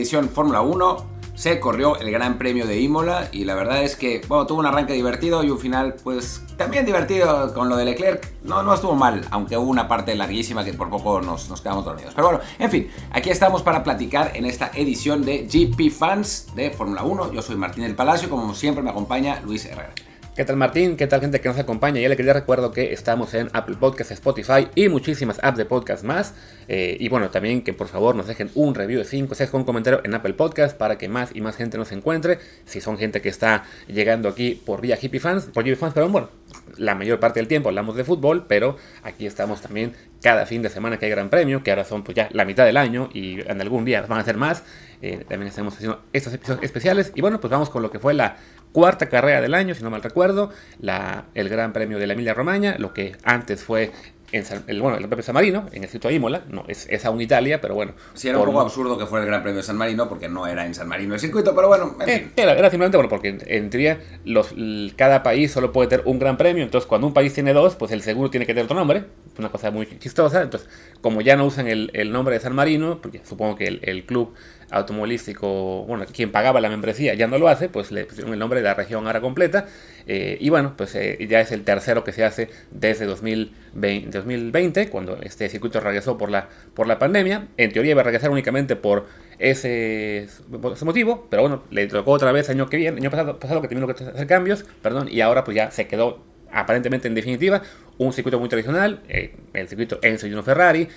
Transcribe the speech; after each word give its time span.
Edición 0.00 0.30
Fórmula 0.30 0.62
1, 0.62 0.96
se 1.34 1.60
corrió 1.60 1.98
el 1.98 2.10
Gran 2.10 2.38
Premio 2.38 2.66
de 2.66 2.80
Imola 2.80 3.28
y 3.32 3.44
la 3.44 3.54
verdad 3.54 3.84
es 3.84 3.96
que, 3.96 4.22
bueno, 4.28 4.46
tuvo 4.46 4.60
un 4.60 4.66
arranque 4.66 4.94
divertido 4.94 5.44
y 5.44 5.50
un 5.50 5.58
final, 5.58 5.94
pues, 6.02 6.42
también 6.56 6.86
divertido 6.86 7.52
con 7.52 7.68
lo 7.68 7.76
de 7.76 7.84
Leclerc. 7.84 8.32
No, 8.42 8.62
no 8.62 8.72
estuvo 8.72 8.94
mal, 8.94 9.26
aunque 9.30 9.58
hubo 9.58 9.70
una 9.70 9.88
parte 9.88 10.14
larguísima 10.14 10.64
que 10.64 10.72
por 10.72 10.88
poco 10.88 11.20
nos, 11.20 11.50
nos 11.50 11.60
quedamos 11.60 11.84
dormidos. 11.84 12.14
Pero 12.14 12.28
bueno, 12.28 12.42
en 12.58 12.70
fin, 12.70 12.90
aquí 13.12 13.28
estamos 13.28 13.62
para 13.62 13.84
platicar 13.84 14.32
en 14.34 14.46
esta 14.46 14.70
edición 14.74 15.22
de 15.22 15.46
GP 15.46 15.92
Fans 15.92 16.46
de 16.54 16.70
Fórmula 16.70 17.02
1. 17.02 17.34
Yo 17.34 17.42
soy 17.42 17.56
Martín 17.56 17.84
del 17.84 17.94
Palacio, 17.94 18.30
como 18.30 18.54
siempre 18.54 18.82
me 18.82 18.88
acompaña 18.88 19.42
Luis 19.44 19.66
Herrera. 19.66 19.92
¿Qué 20.40 20.46
tal 20.46 20.56
Martín? 20.56 20.96
¿Qué 20.96 21.06
tal 21.06 21.20
gente 21.20 21.38
que 21.42 21.50
nos 21.50 21.58
acompaña? 21.58 22.00
Ya 22.00 22.08
le 22.08 22.16
quería 22.16 22.32
recuerdo 22.32 22.72
que 22.72 22.94
estamos 22.94 23.34
en 23.34 23.50
Apple 23.52 23.76
Podcasts, 23.78 24.10
Spotify 24.12 24.68
y 24.74 24.88
muchísimas 24.88 25.38
apps 25.42 25.58
de 25.58 25.66
podcast 25.66 26.02
más. 26.02 26.32
Eh, 26.66 26.96
y 26.98 27.10
bueno, 27.10 27.28
también 27.28 27.60
que 27.60 27.74
por 27.74 27.88
favor 27.88 28.16
nos 28.16 28.26
dejen 28.26 28.50
un 28.54 28.74
review 28.74 29.00
de 29.00 29.04
5 29.04 29.34
6 29.34 29.50
con 29.50 29.60
un 29.60 29.66
comentario 29.66 30.00
en 30.02 30.14
Apple 30.14 30.32
Podcast 30.32 30.78
para 30.78 30.96
que 30.96 31.10
más 31.10 31.32
y 31.34 31.42
más 31.42 31.56
gente 31.56 31.76
nos 31.76 31.92
encuentre. 31.92 32.38
Si 32.64 32.80
son 32.80 32.96
gente 32.96 33.20
que 33.20 33.28
está 33.28 33.64
llegando 33.86 34.30
aquí 34.30 34.54
por 34.64 34.80
vía 34.80 34.98
Hippie 34.98 35.20
Fans, 35.20 35.44
por 35.52 35.62
Hippie 35.66 35.76
Fans, 35.76 35.92
pero 35.92 36.08
bueno, 36.08 36.30
la 36.76 36.94
mayor 36.94 37.20
parte 37.20 37.40
del 37.40 37.48
tiempo 37.48 37.68
hablamos 37.68 37.96
de 37.96 38.04
fútbol, 38.04 38.46
pero 38.46 38.76
aquí 39.02 39.26
estamos 39.26 39.60
también 39.60 39.92
cada 40.22 40.46
fin 40.46 40.62
de 40.62 40.68
semana 40.68 40.98
que 40.98 41.06
hay 41.06 41.10
gran 41.10 41.30
premio, 41.30 41.62
que 41.62 41.70
ahora 41.70 41.84
son 41.84 42.02
pues 42.02 42.14
ya 42.14 42.28
la 42.32 42.44
mitad 42.44 42.64
del 42.64 42.76
año 42.76 43.08
y 43.12 43.40
en 43.40 43.60
algún 43.60 43.84
día 43.84 44.02
van 44.02 44.18
a 44.20 44.24
ser 44.24 44.36
más. 44.36 44.64
Eh, 45.02 45.24
también 45.28 45.48
estamos 45.48 45.74
haciendo 45.74 46.02
estos 46.12 46.34
episodios 46.34 46.62
especiales. 46.62 47.12
Y 47.14 47.20
bueno, 47.20 47.40
pues 47.40 47.50
vamos 47.50 47.70
con 47.70 47.82
lo 47.82 47.90
que 47.90 47.98
fue 47.98 48.12
la 48.12 48.36
cuarta 48.72 49.08
carrera 49.08 49.40
del 49.40 49.54
año, 49.54 49.74
si 49.74 49.82
no 49.82 49.90
mal 49.90 50.02
recuerdo, 50.02 50.50
la, 50.78 51.24
el 51.34 51.48
Gran 51.48 51.72
Premio 51.72 51.98
de 51.98 52.06
la 52.06 52.12
Emilia 52.12 52.34
Romagna, 52.34 52.76
lo 52.78 52.92
que 52.92 53.16
antes 53.24 53.64
fue 53.64 53.92
en 54.32 54.44
el, 54.66 54.80
bueno, 54.80 54.96
el 54.96 55.02
Gran 55.02 55.10
Premio 55.10 55.16
de 55.16 55.22
San 55.22 55.34
Marino, 55.34 55.66
en 55.72 55.82
el 55.82 55.88
circuito 55.88 56.08
de 56.08 56.14
Imola, 56.14 56.42
no, 56.48 56.64
es, 56.68 56.86
es 56.88 57.04
aún 57.04 57.20
Italia, 57.20 57.60
pero 57.60 57.74
bueno. 57.74 57.94
Sí, 58.14 58.28
era 58.28 58.38
un 58.38 58.46
poco 58.46 58.60
absurdo 58.60 58.96
que 58.96 59.06
fuera 59.06 59.24
el 59.24 59.28
Gran 59.28 59.42
Premio 59.42 59.58
de 59.58 59.62
San 59.62 59.76
Marino, 59.76 60.08
porque 60.08 60.28
no 60.28 60.46
era 60.46 60.64
en 60.66 60.74
San 60.74 60.88
Marino 60.88 61.14
el 61.14 61.20
circuito, 61.20 61.54
pero 61.54 61.68
bueno, 61.68 61.96
en 62.00 62.08
eh, 62.08 62.18
fin. 62.18 62.32
Era, 62.36 62.52
era, 62.52 62.70
simplemente, 62.70 62.96
bueno, 62.96 63.08
porque 63.08 63.38
en, 63.46 63.70
teoría 63.70 64.00
los, 64.24 64.54
cada 64.96 65.22
país 65.22 65.50
solo 65.50 65.72
puede 65.72 65.88
tener 65.88 66.06
un 66.06 66.18
Gran 66.18 66.36
Premio, 66.36 66.62
entonces 66.62 66.86
cuando 66.86 67.06
un 67.06 67.14
país 67.14 67.34
tiene 67.34 67.52
dos, 67.52 67.76
pues 67.76 67.92
el 67.92 68.02
segundo 68.02 68.30
tiene 68.30 68.46
que 68.46 68.52
tener 68.52 68.64
otro 68.64 68.76
nombre, 68.76 69.04
una 69.38 69.50
cosa 69.50 69.70
muy 69.70 69.86
chistosa, 69.98 70.42
entonces 70.42 70.68
como 71.00 71.20
ya 71.20 71.36
no 71.36 71.46
usan 71.46 71.66
el, 71.66 71.90
el 71.94 72.12
nombre 72.12 72.34
de 72.34 72.40
San 72.40 72.54
Marino, 72.54 73.00
porque 73.00 73.22
supongo 73.24 73.56
que 73.56 73.66
el, 73.66 73.80
el 73.82 74.04
club 74.04 74.34
automovilístico, 74.70 75.84
bueno, 75.84 76.04
quien 76.12 76.30
pagaba 76.30 76.60
la 76.60 76.68
membresía 76.68 77.14
ya 77.14 77.26
no 77.26 77.38
lo 77.38 77.48
hace, 77.48 77.68
pues 77.68 77.90
le 77.90 78.04
pusieron 78.04 78.32
el 78.32 78.38
nombre 78.38 78.60
de 78.60 78.64
la 78.64 78.74
región 78.74 79.06
ahora 79.06 79.20
completa. 79.20 79.66
Eh, 80.06 80.38
y 80.40 80.48
bueno, 80.48 80.74
pues 80.76 80.94
eh, 80.94 81.26
ya 81.28 81.40
es 81.40 81.52
el 81.52 81.64
tercero 81.64 82.04
que 82.04 82.12
se 82.12 82.24
hace 82.24 82.48
desde 82.70 83.06
2020, 83.06 84.10
2020, 84.10 84.88
cuando 84.88 85.18
este 85.22 85.48
circuito 85.48 85.80
regresó 85.80 86.16
por 86.16 86.30
la, 86.30 86.48
por 86.74 86.86
la 86.86 86.98
pandemia. 86.98 87.48
En 87.56 87.72
teoría 87.72 87.92
iba 87.92 88.00
a 88.00 88.04
regresar 88.04 88.30
únicamente 88.30 88.76
por 88.76 89.06
ese, 89.38 90.28
por 90.60 90.72
ese 90.72 90.84
motivo, 90.84 91.26
pero 91.30 91.42
bueno, 91.42 91.64
le 91.70 91.86
tocó 91.86 92.12
otra 92.12 92.32
vez 92.32 92.48
año 92.50 92.68
que 92.68 92.76
viene, 92.76 92.98
año 92.98 93.10
pasado, 93.10 93.38
pasado 93.38 93.62
que 93.62 93.68
tuvieron 93.68 93.92
que 93.92 94.04
hacer 94.04 94.26
cambios, 94.26 94.64
perdón, 94.82 95.08
y 95.10 95.20
ahora 95.20 95.44
pues 95.44 95.56
ya 95.56 95.70
se 95.70 95.86
quedó 95.86 96.22
aparentemente 96.52 97.06
en 97.06 97.14
definitiva 97.14 97.62
un 97.96 98.12
circuito 98.12 98.38
muy 98.40 98.48
tradicional, 98.48 99.02
eh, 99.08 99.36
el 99.52 99.68
circuito 99.68 99.98
Enzo 100.02 100.26
Gino 100.26 100.42
Ferrari, 100.42 100.88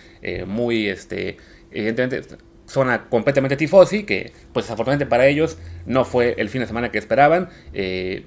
muy 0.46 0.88
este, 0.88 1.38
evidentemente 1.72 2.38
zona 2.68 3.10
completamente 3.10 3.58
tifosi, 3.58 4.04
que 4.04 4.32
pues 4.54 4.66
desafortunadamente 4.66 5.06
para 5.06 5.28
ellos 5.28 5.58
no 5.86 6.06
fue 6.06 6.36
el 6.38 6.50
fin 6.50 6.62
de 6.62 6.68
semana 6.68 6.92
que 6.92 6.98
esperaban. 6.98 7.50
Eh, 7.74 8.26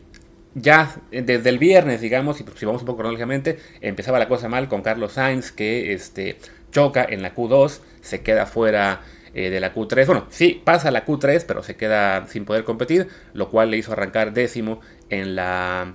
ya 0.55 0.97
desde 1.11 1.51
el 1.51 1.59
viernes, 1.59 2.01
digamos, 2.01 2.41
y 2.41 2.45
si 2.57 2.65
vamos 2.65 2.81
un 2.81 2.87
poco 2.87 2.99
cronológicamente, 2.99 3.59
empezaba 3.83 4.19
la 4.19 4.27
cosa 4.27 4.49
mal 4.49 4.69
con 4.69 4.81
Carlos 4.81 5.13
Sainz, 5.13 5.53
que 5.53 5.93
este, 5.93 6.39
choca 6.71 7.05
en 7.09 7.21
la 7.21 7.35
Q2, 7.35 7.81
se 8.01 8.23
queda 8.23 8.47
fuera 8.47 9.03
eh, 9.35 9.51
de 9.51 9.61
la 9.61 9.75
Q3. 9.75 10.07
Bueno, 10.07 10.27
sí, 10.31 10.63
pasa 10.65 10.91
la 10.91 11.05
Q3, 11.05 11.45
pero 11.47 11.63
se 11.63 11.77
queda 11.77 12.27
sin 12.27 12.47
poder 12.47 12.65
competir, 12.65 13.09
lo 13.35 13.51
cual 13.51 13.71
le 13.71 13.77
hizo 13.77 13.93
arrancar 13.93 14.33
décimo 14.33 14.81
en, 15.11 15.37
la, 15.37 15.95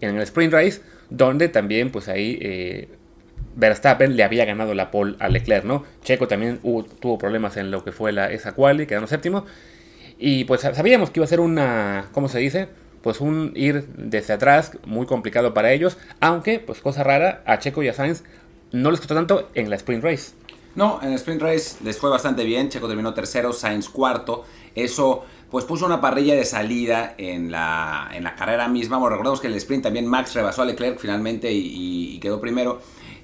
en 0.00 0.16
el 0.16 0.22
sprint 0.22 0.52
race, 0.52 0.80
donde 1.10 1.48
también 1.48 1.90
pues 1.90 2.08
ahí 2.08 2.38
eh, 2.40 2.88
Verstappen 3.56 4.16
le 4.16 4.22
había 4.22 4.44
ganado 4.44 4.74
la 4.74 4.90
pole 4.90 5.16
a 5.18 5.28
Leclerc, 5.28 5.64
¿no? 5.64 5.84
Checo 6.04 6.28
también 6.28 6.60
tuvo 7.00 7.18
problemas 7.18 7.56
en 7.56 7.70
lo 7.70 7.82
que 7.82 7.90
fue 7.90 8.12
la, 8.12 8.30
esa 8.30 8.52
quali, 8.52 8.86
quedando 8.86 9.08
séptimo. 9.08 9.44
Y 10.18 10.44
pues 10.44 10.60
sabíamos 10.60 11.10
que 11.10 11.20
iba 11.20 11.24
a 11.24 11.28
ser 11.28 11.40
una, 11.40 12.08
¿cómo 12.12 12.28
se 12.28 12.38
dice? 12.38 12.68
Pues 13.02 13.20
un 13.20 13.52
ir 13.54 13.86
desde 13.96 14.34
atrás 14.34 14.72
muy 14.84 15.06
complicado 15.06 15.54
para 15.54 15.72
ellos, 15.72 15.96
aunque, 16.20 16.58
pues 16.58 16.80
cosa 16.80 17.02
rara, 17.02 17.42
a 17.46 17.58
Checo 17.58 17.82
y 17.82 17.88
a 17.88 17.94
Sainz 17.94 18.24
no 18.72 18.90
les 18.90 19.00
costó 19.00 19.14
tanto 19.14 19.48
en 19.54 19.70
la 19.70 19.76
sprint 19.76 20.04
race. 20.04 20.32
No, 20.74 21.00
en 21.02 21.08
el 21.08 21.14
sprint 21.14 21.40
race 21.40 21.76
les 21.82 21.98
fue 21.98 22.10
bastante 22.10 22.44
bien, 22.44 22.68
Checo 22.68 22.88
terminó 22.88 23.14
tercero, 23.14 23.52
Sainz 23.52 23.88
cuarto, 23.88 24.44
eso 24.74 25.24
pues 25.50 25.64
puso 25.64 25.86
una 25.86 26.00
parrilla 26.00 26.34
de 26.34 26.44
salida 26.44 27.14
en 27.16 27.50
la, 27.50 28.10
la 28.20 28.34
carrera 28.34 28.68
misma, 28.68 28.98
bueno, 28.98 29.10
recordemos 29.10 29.40
que 29.40 29.46
en 29.46 29.52
el 29.52 29.58
sprint 29.58 29.84
también 29.84 30.06
Max 30.06 30.34
rebasó 30.34 30.62
a 30.62 30.64
Leclerc 30.64 30.98
finalmente 30.98 31.50
y 31.52 32.18
quedó 32.20 32.40
primero, 32.40 32.80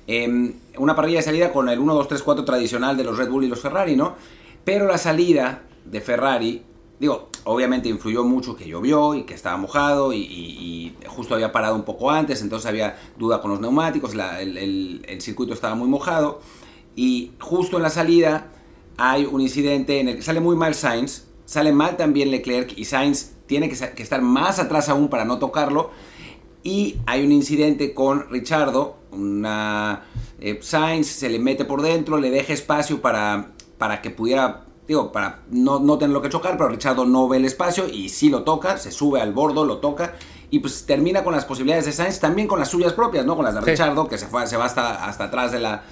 eh, 0.06 0.54
una 0.78 0.96
parrilla 0.96 1.18
de 1.18 1.22
salida 1.22 1.52
con 1.52 1.68
el 1.68 1.78
1, 1.78 1.94
2, 1.94 2.08
3, 2.08 2.22
4 2.22 2.44
tradicional 2.44 2.96
de 2.96 3.04
los 3.04 3.16
Red 3.16 3.28
Bull 3.30 3.44
y 3.44 3.48
los 3.48 3.60
Ferrari, 3.60 3.96
¿no? 3.96 4.16
Pero 4.64 4.86
la 4.86 4.98
salida 4.98 5.62
de 5.84 6.00
Ferrari, 6.00 6.62
digo, 6.98 7.28
obviamente 7.44 7.88
influyó 7.88 8.24
mucho 8.24 8.56
que 8.56 8.68
llovió 8.68 9.14
y 9.14 9.24
que 9.24 9.34
estaba 9.34 9.56
mojado 9.56 10.12
y, 10.12 10.94
justo 11.06 11.34
había 11.34 11.52
parado 11.52 11.74
un 11.74 11.82
poco 11.82 12.10
antes, 12.10 12.40
entonces 12.40 12.66
había 12.66 12.96
duda 13.18 13.42
con 13.42 13.50
los 13.50 13.60
neumáticos, 13.60 14.14
el, 14.14 15.20
circuito 15.20 15.52
estaba 15.52 15.74
muy 15.74 15.88
mojado 15.88 16.40
y 16.96 17.32
justo 17.38 17.76
en 17.76 17.82
la 17.82 17.90
salida 17.90 18.46
hay 18.96 19.26
un 19.26 19.40
incidente 19.40 20.00
en 20.00 20.08
el 20.08 20.16
que 20.16 20.22
sale 20.22 20.40
muy 20.40 20.56
mal 20.56 20.74
Sainz, 20.74 21.24
sale 21.44 21.72
mal 21.72 21.96
también 21.98 22.30
Leclerc 22.30 22.72
y 22.78 22.86
Sainz 22.86 23.32
tiene 23.46 23.68
que 23.68 24.02
estar 24.02 24.22
más 24.22 24.58
atrás 24.58 24.88
aún 24.88 25.08
para 25.08 25.26
no 25.26 25.38
tocarlo 25.38 25.90
y 26.62 26.96
hay 27.06 27.24
un 27.24 27.32
incidente 27.32 27.94
con 27.94 28.28
Richardo, 28.30 28.96
una 29.10 30.04
eh, 30.40 30.58
Sainz 30.62 31.06
se 31.06 31.28
le 31.28 31.38
mete 31.38 31.64
por 31.64 31.82
dentro, 31.82 32.18
le 32.18 32.30
deja 32.30 32.52
espacio 32.52 33.00
para, 33.00 33.52
para 33.78 34.00
que 34.00 34.10
pudiera, 34.10 34.64
digo, 34.86 35.12
para 35.12 35.42
no, 35.50 35.78
no 35.80 35.98
tener 35.98 36.12
lo 36.12 36.22
que 36.22 36.28
chocar, 36.28 36.56
pero 36.56 36.68
Richardo 36.68 37.04
no 37.04 37.28
ve 37.28 37.38
el 37.38 37.44
espacio 37.44 37.88
y 37.88 38.08
sí 38.08 38.30
lo 38.30 38.42
toca, 38.42 38.78
se 38.78 38.92
sube 38.92 39.20
al 39.20 39.32
bordo, 39.32 39.64
lo 39.64 39.78
toca 39.78 40.14
y 40.52 40.58
pues 40.58 40.84
termina 40.84 41.24
con 41.24 41.32
las 41.32 41.46
posibilidades 41.46 41.86
de 41.86 41.92
Sainz, 41.92 42.20
también 42.20 42.46
con 42.46 42.58
las 42.58 42.68
suyas 42.68 42.92
propias, 42.92 43.24
¿no? 43.24 43.36
Con 43.36 43.44
las 43.46 43.54
de 43.54 43.62
Richardo, 43.62 44.06
que 44.06 44.18
se, 44.18 44.26
fue, 44.26 44.46
se 44.46 44.58
va 44.58 44.66
hasta, 44.66 45.06
hasta 45.06 45.24
atrás 45.24 45.50
de 45.50 45.58
la, 45.58 45.82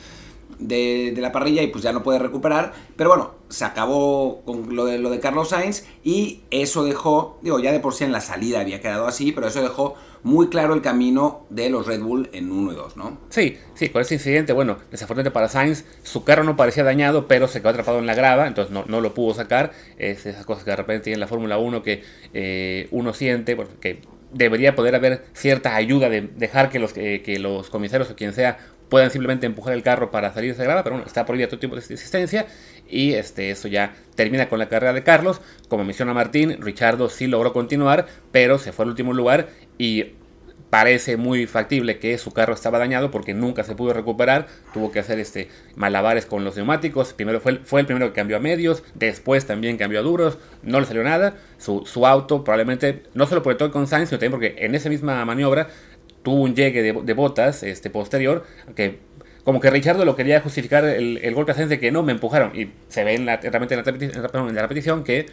de, 0.59 1.15
la 1.17 1.33
parrilla 1.33 1.63
y 1.63 1.69
pues 1.69 1.83
ya 1.83 1.93
no 1.93 2.03
puede 2.03 2.19
recuperar. 2.19 2.75
Pero 2.95 3.09
bueno, 3.09 3.31
se 3.49 3.65
acabó 3.65 4.43
con 4.45 4.77
lo 4.77 4.85
de, 4.85 4.99
lo 4.99 5.09
de 5.09 5.19
Carlos 5.19 5.49
Sainz 5.49 5.85
y 6.05 6.43
eso 6.51 6.85
dejó, 6.85 7.39
digo, 7.41 7.59
ya 7.59 7.73
de 7.73 7.81
por 7.81 7.95
sí 7.95 8.05
en 8.05 8.13
la 8.13 8.21
salida 8.21 8.61
había 8.61 8.81
quedado 8.81 9.07
así, 9.07 9.33
pero 9.33 9.47
eso 9.47 9.63
dejó 9.63 9.95
muy 10.23 10.49
claro 10.49 10.75
el 10.75 10.83
camino 10.83 11.47
de 11.51 11.71
los 11.71 11.87
Red 11.87 12.01
Bull 12.01 12.29
en 12.33 12.51
1 12.51 12.73
y 12.73 12.75
2, 12.75 12.97
¿no? 12.97 13.19
Sí, 13.31 13.59
sí, 13.75 13.89
con 13.89 14.03
ese 14.03 14.15
incidente, 14.15 14.53
bueno, 14.53 14.79
desafortunadamente 14.91 15.33
para 15.33 15.49
Sainz, 15.49 15.85
su 16.03 16.25
carro 16.25 16.45
no 16.45 16.57
parecía 16.57 16.85
dañado, 16.85 17.27
pero 17.27 17.49
se 17.49 17.61
quedó 17.61 17.71
atrapado 17.71 17.99
en 17.99 18.07
la 18.07 18.15
grava, 18.15 18.47
entonces 18.47 18.73
no, 18.73 18.85
no 18.87 19.01
lo 19.01 19.15
pudo 19.15 19.35
sacar. 19.35 19.73
Es 19.99 20.27
esas 20.27 20.45
cosas 20.45 20.65
que 20.65 20.71
de 20.71 20.77
repente 20.77 21.05
tiene 21.05 21.19
la 21.19 21.27
Fórmula 21.27 21.59
1 21.59 21.83
que 21.83 22.03
eh, 22.35 22.89
uno 22.91 23.13
siente, 23.13 23.57
porque 23.57 24.01
debería 24.33 24.75
poder 24.75 24.95
haber 24.95 25.25
cierta 25.33 25.75
ayuda 25.75 26.09
de 26.09 26.23
dejar 26.23 26.71
que 26.71 26.79
los, 26.79 26.97
eh, 26.97 27.23
que 27.25 27.39
los 27.39 27.71
comisarios 27.71 28.11
o 28.11 28.17
quien 28.17 28.33
sea 28.33 28.59
puedan 28.89 29.11
simplemente 29.11 29.47
empujar 29.47 29.73
el 29.73 29.83
carro 29.83 30.11
para 30.11 30.35
salir 30.35 30.51
de 30.51 30.55
esa 30.55 30.65
grava, 30.65 30.83
pero 30.83 30.97
bueno, 30.97 31.07
está 31.07 31.25
prohibido 31.25 31.49
todo 31.49 31.61
tipo 31.61 31.77
de 31.77 31.81
existencia 31.81 32.47
y 32.89 33.13
este, 33.15 33.51
eso 33.51 33.69
ya 33.69 33.95
termina 34.17 34.49
con 34.49 34.59
la 34.59 34.69
carrera 34.69 34.93
de 34.93 35.03
Carlos. 35.03 35.41
Como 35.69 35.85
menciona 35.85 36.13
Martín, 36.13 36.61
Richardo 36.61 37.09
sí 37.09 37.29
logró 37.29 37.53
continuar, 37.53 38.07
pero 38.33 38.59
se 38.59 38.73
fue 38.73 38.85
al 38.85 38.91
último 38.91 39.15
lugar 39.15 39.49
y 39.79 40.15
parece 40.71 41.17
muy 41.17 41.47
factible 41.47 41.99
que 41.99 42.17
su 42.17 42.33
carro 42.33 42.55
estaba 42.55 42.79
dañado 42.79 43.11
porque 43.11 43.35
nunca 43.35 43.65
se 43.65 43.75
pudo 43.75 43.93
recuperar, 43.93 44.47
tuvo 44.73 44.93
que 44.93 45.01
hacer 45.01 45.19
este 45.19 45.49
malabares 45.75 46.27
con 46.27 46.45
los 46.45 46.57
neumáticos, 46.57 47.13
primero 47.13 47.41
fue, 47.41 47.57
fue 47.65 47.81
el 47.81 47.87
primero 47.87 48.07
que 48.07 48.13
cambió 48.15 48.37
a 48.37 48.41
medios, 48.41 48.85
después 48.95 49.47
también 49.47 49.77
cambió 49.77 49.99
a 49.99 50.03
duros, 50.03 50.39
no 50.63 50.81
le 50.81 50.87
salió 50.87 51.03
nada, 51.03 51.35
su, 51.59 51.85
su 51.85 52.07
auto 52.07 52.45
probablemente, 52.45 53.03
no 53.15 53.27
solo 53.27 53.43
por 53.43 53.53
el 53.53 53.59
toque 53.59 53.73
con 53.73 53.89
Sainz, 53.89 54.09
sino 54.09 54.19
también 54.19 54.33
porque 54.33 54.65
en 54.65 54.75
esa 54.75 54.89
misma 54.89 55.25
maniobra 55.25 55.69
tuvo 56.23 56.43
un 56.43 56.55
llegue 56.55 56.83
de, 56.83 57.13
botas 57.15 57.63
este, 57.65 57.91
posterior, 57.91 58.45
que 58.77 58.99
como 59.45 59.59
que 59.59 59.71
Richardo 59.71 60.05
lo 60.05 60.17
quería 60.17 60.41
justificar 60.41 60.85
el, 60.85 61.19
el 61.23 61.35
golpe 61.35 61.53
a 61.53 61.55
Sainz 61.55 61.71
de 61.71 61.81
que 61.81 61.91
no, 61.91 62.03
me 62.03 62.13
empujaron. 62.13 62.55
Y 62.55 62.71
se 62.89 63.05
ve 63.05 63.15
en 63.15 63.27
la, 63.27 63.39
realmente 63.39 63.75
en 63.75 63.83
la, 63.83 64.49
en 64.49 64.55
la 64.55 64.63
repetición 64.63 65.03
que 65.03 65.27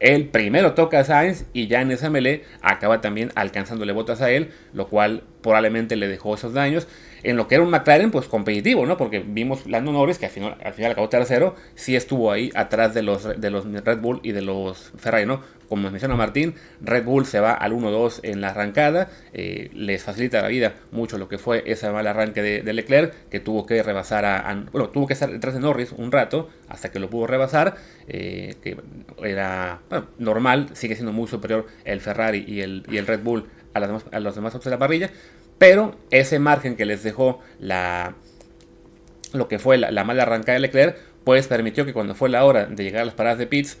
él 0.00 0.28
primero 0.28 0.74
toca 0.74 1.00
a 1.00 1.04
Sainz 1.04 1.44
y 1.52 1.68
ya 1.68 1.80
en 1.80 1.90
esa 1.90 2.10
melee 2.10 2.44
acaba 2.60 3.00
también 3.00 3.30
alcanzándole 3.34 3.92
botas 3.92 4.20
a 4.20 4.30
él, 4.30 4.50
lo 4.72 4.88
cual 4.88 5.24
probablemente 5.42 5.96
le 5.96 6.08
dejó 6.08 6.34
esos 6.34 6.54
daños. 6.54 6.88
En 7.22 7.36
lo 7.36 7.48
que 7.48 7.56
era 7.56 7.64
un 7.64 7.70
McLaren 7.70 8.10
pues 8.10 8.26
competitivo, 8.26 8.86
¿no? 8.86 8.96
Porque 8.96 9.20
vimos 9.20 9.66
Lando 9.66 9.92
Norris, 9.92 10.18
que 10.18 10.26
al 10.26 10.32
final, 10.32 10.56
al 10.62 10.74
final 10.74 10.92
acabó 10.92 11.08
tercero, 11.08 11.54
sí 11.74 11.96
estuvo 11.96 12.30
ahí 12.32 12.50
atrás 12.54 12.94
de 12.94 13.02
los, 13.02 13.40
de 13.40 13.50
los 13.50 13.64
Red 13.64 13.98
Bull 13.98 14.20
y 14.22 14.32
de 14.32 14.42
los 14.42 14.92
Ferrari, 14.96 15.26
¿no? 15.26 15.40
Como 15.68 15.90
menciona 15.90 16.14
Martín, 16.16 16.54
Red 16.82 17.04
Bull 17.04 17.24
se 17.24 17.40
va 17.40 17.52
al 17.52 17.72
1-2 17.72 18.20
en 18.24 18.42
la 18.42 18.48
arrancada, 18.48 19.08
eh, 19.32 19.70
les 19.72 20.02
facilita 20.02 20.42
la 20.42 20.48
vida 20.48 20.74
mucho 20.90 21.16
lo 21.16 21.28
que 21.28 21.38
fue 21.38 21.62
ese 21.64 21.90
mal 21.90 22.06
arranque 22.06 22.42
de, 22.42 22.72
Leclerc, 22.72 23.28
que 23.30 23.40
tuvo 23.40 23.64
que 23.64 23.82
rebasar 23.82 24.26
a, 24.26 24.66
bueno, 24.70 24.90
tuvo 24.90 25.06
que 25.06 25.14
estar 25.14 25.30
detrás 25.30 25.54
de 25.54 25.60
Norris 25.60 25.92
un 25.92 26.12
rato 26.12 26.50
hasta 26.68 26.90
que 26.90 26.98
lo 26.98 27.08
pudo 27.08 27.26
rebasar, 27.26 27.76
eh, 28.06 28.56
que 28.62 28.76
era 29.24 29.80
normal, 30.18 30.68
sigue 30.74 30.94
siendo 30.94 31.12
muy 31.12 31.26
superior 31.26 31.66
el 31.84 32.00
Ferrari 32.00 32.44
y 32.46 32.60
el, 32.60 32.84
y 32.90 32.98
el 32.98 33.06
Red 33.06 33.22
Bull 33.22 33.46
a, 33.74 33.80
las 33.80 33.88
demás, 33.88 34.04
a 34.12 34.20
los 34.20 34.34
demás 34.34 34.62
de 34.62 34.70
la 34.70 34.78
parrilla, 34.78 35.10
pero 35.62 35.94
ese 36.10 36.40
margen 36.40 36.74
que 36.74 36.84
les 36.84 37.04
dejó 37.04 37.38
la, 37.60 38.16
lo 39.32 39.46
que 39.46 39.60
fue 39.60 39.78
la, 39.78 40.02
mala 40.02 40.24
arrancada 40.24 40.54
de 40.54 40.58
Leclerc, 40.58 40.98
pues 41.22 41.46
permitió 41.46 41.86
que 41.86 41.92
cuando 41.92 42.16
fue 42.16 42.28
la 42.28 42.44
hora 42.44 42.66
de 42.66 42.82
llegar 42.82 43.02
a 43.02 43.04
las 43.04 43.14
paradas 43.14 43.38
de 43.38 43.46
pits, 43.46 43.78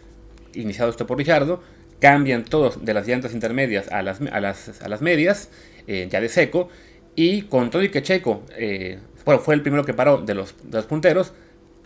iniciado 0.54 0.92
esto 0.92 1.08
por 1.08 1.18
Richardo, 1.18 1.60
cambian 1.98 2.44
todos 2.44 2.84
de 2.84 2.94
las 2.94 3.08
llantas 3.08 3.34
intermedias 3.34 3.90
a 3.90 4.02
las, 4.02 4.20
a 4.20 4.38
las, 4.38 5.02
medias, 5.02 5.50
eh, 5.88 6.06
ya 6.08 6.20
de 6.20 6.28
seco, 6.28 6.68
y 7.16 7.42
con 7.42 7.70
todo 7.70 7.82
y 7.82 7.88
que 7.88 8.00
Checo 8.00 8.44
eh, 8.56 9.00
bueno, 9.24 9.40
fue 9.40 9.56
el 9.56 9.62
primero 9.62 9.84
que 9.84 9.92
paró 9.92 10.18
de 10.18 10.34
los, 10.34 10.54
dos 10.62 10.86
punteros, 10.86 11.32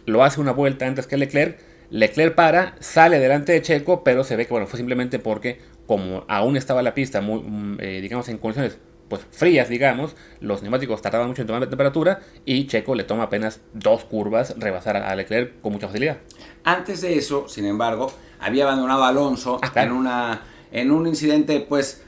lo 0.05 0.25
hace 0.25 0.43
una 0.43 0.53
vuelta 0.53 0.87
antes 0.87 1.07
que 1.07 1.17
Leclerc, 1.17 1.59
Leclerc 1.89 2.35
para, 2.35 2.77
sale 2.81 3.19
delante 3.19 3.53
de 3.53 3.63
Checo, 3.63 4.05
pero 4.05 4.25
se 4.25 4.37
ve 4.37 4.45
que 4.45 4.51
bueno, 4.51 4.67
fue 4.67 4.77
simplemente 4.77 5.19
porque 5.19 5.59
como 5.87 6.27
aún 6.29 6.59
estaba 6.59 6.83
la 6.83 6.93
pista 6.93 7.23
muy, 7.23 7.41
mm, 7.41 7.79
eh, 7.81 8.01
digamos, 8.03 8.29
en 8.29 8.37
condiciones 8.37 8.77
pues 9.09 9.23
frías, 9.31 9.69
digamos, 9.69 10.17
los 10.41 10.63
neumáticos 10.63 11.01
tardaban 11.01 11.29
mucho 11.29 11.43
en 11.43 11.47
tomar 11.47 11.67
temperatura 11.69 12.21
y 12.45 12.67
Checo 12.67 12.95
le 12.95 13.05
toma 13.05 13.25
apenas 13.25 13.61
dos 13.73 14.05
curvas 14.05 14.55
rebasar 14.59 14.97
a 14.97 15.15
Leclerc 15.15 15.61
con 15.61 15.73
mucha 15.73 15.87
facilidad. 15.87 16.19
Antes 16.65 17.01
de 17.03 17.17
eso, 17.17 17.49
sin 17.49 17.67
embargo, 17.67 18.13
había 18.41 18.65
abandonado 18.65 19.05
a 19.05 19.09
Alonso 19.09 19.59
ah, 19.63 19.73
en, 19.77 19.93
una, 19.93 20.43
en 20.73 20.91
un 20.91 21.07
incidente, 21.07 21.61
pues, 21.61 22.03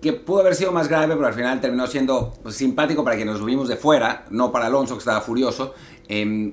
que 0.00 0.12
pudo 0.12 0.40
haber 0.40 0.54
sido 0.54 0.70
más 0.70 0.88
grave, 0.88 1.14
pero 1.14 1.26
al 1.26 1.34
final 1.34 1.60
terminó 1.60 1.86
siendo 1.86 2.34
pues, 2.42 2.54
simpático 2.54 3.02
para 3.02 3.16
quienes 3.16 3.36
nos 3.36 3.44
vimos 3.44 3.68
de 3.68 3.76
fuera, 3.76 4.26
no 4.30 4.52
para 4.52 4.66
Alonso, 4.66 4.94
que 4.94 5.00
estaba 5.00 5.20
furioso. 5.20 5.74
Eh, 6.08 6.52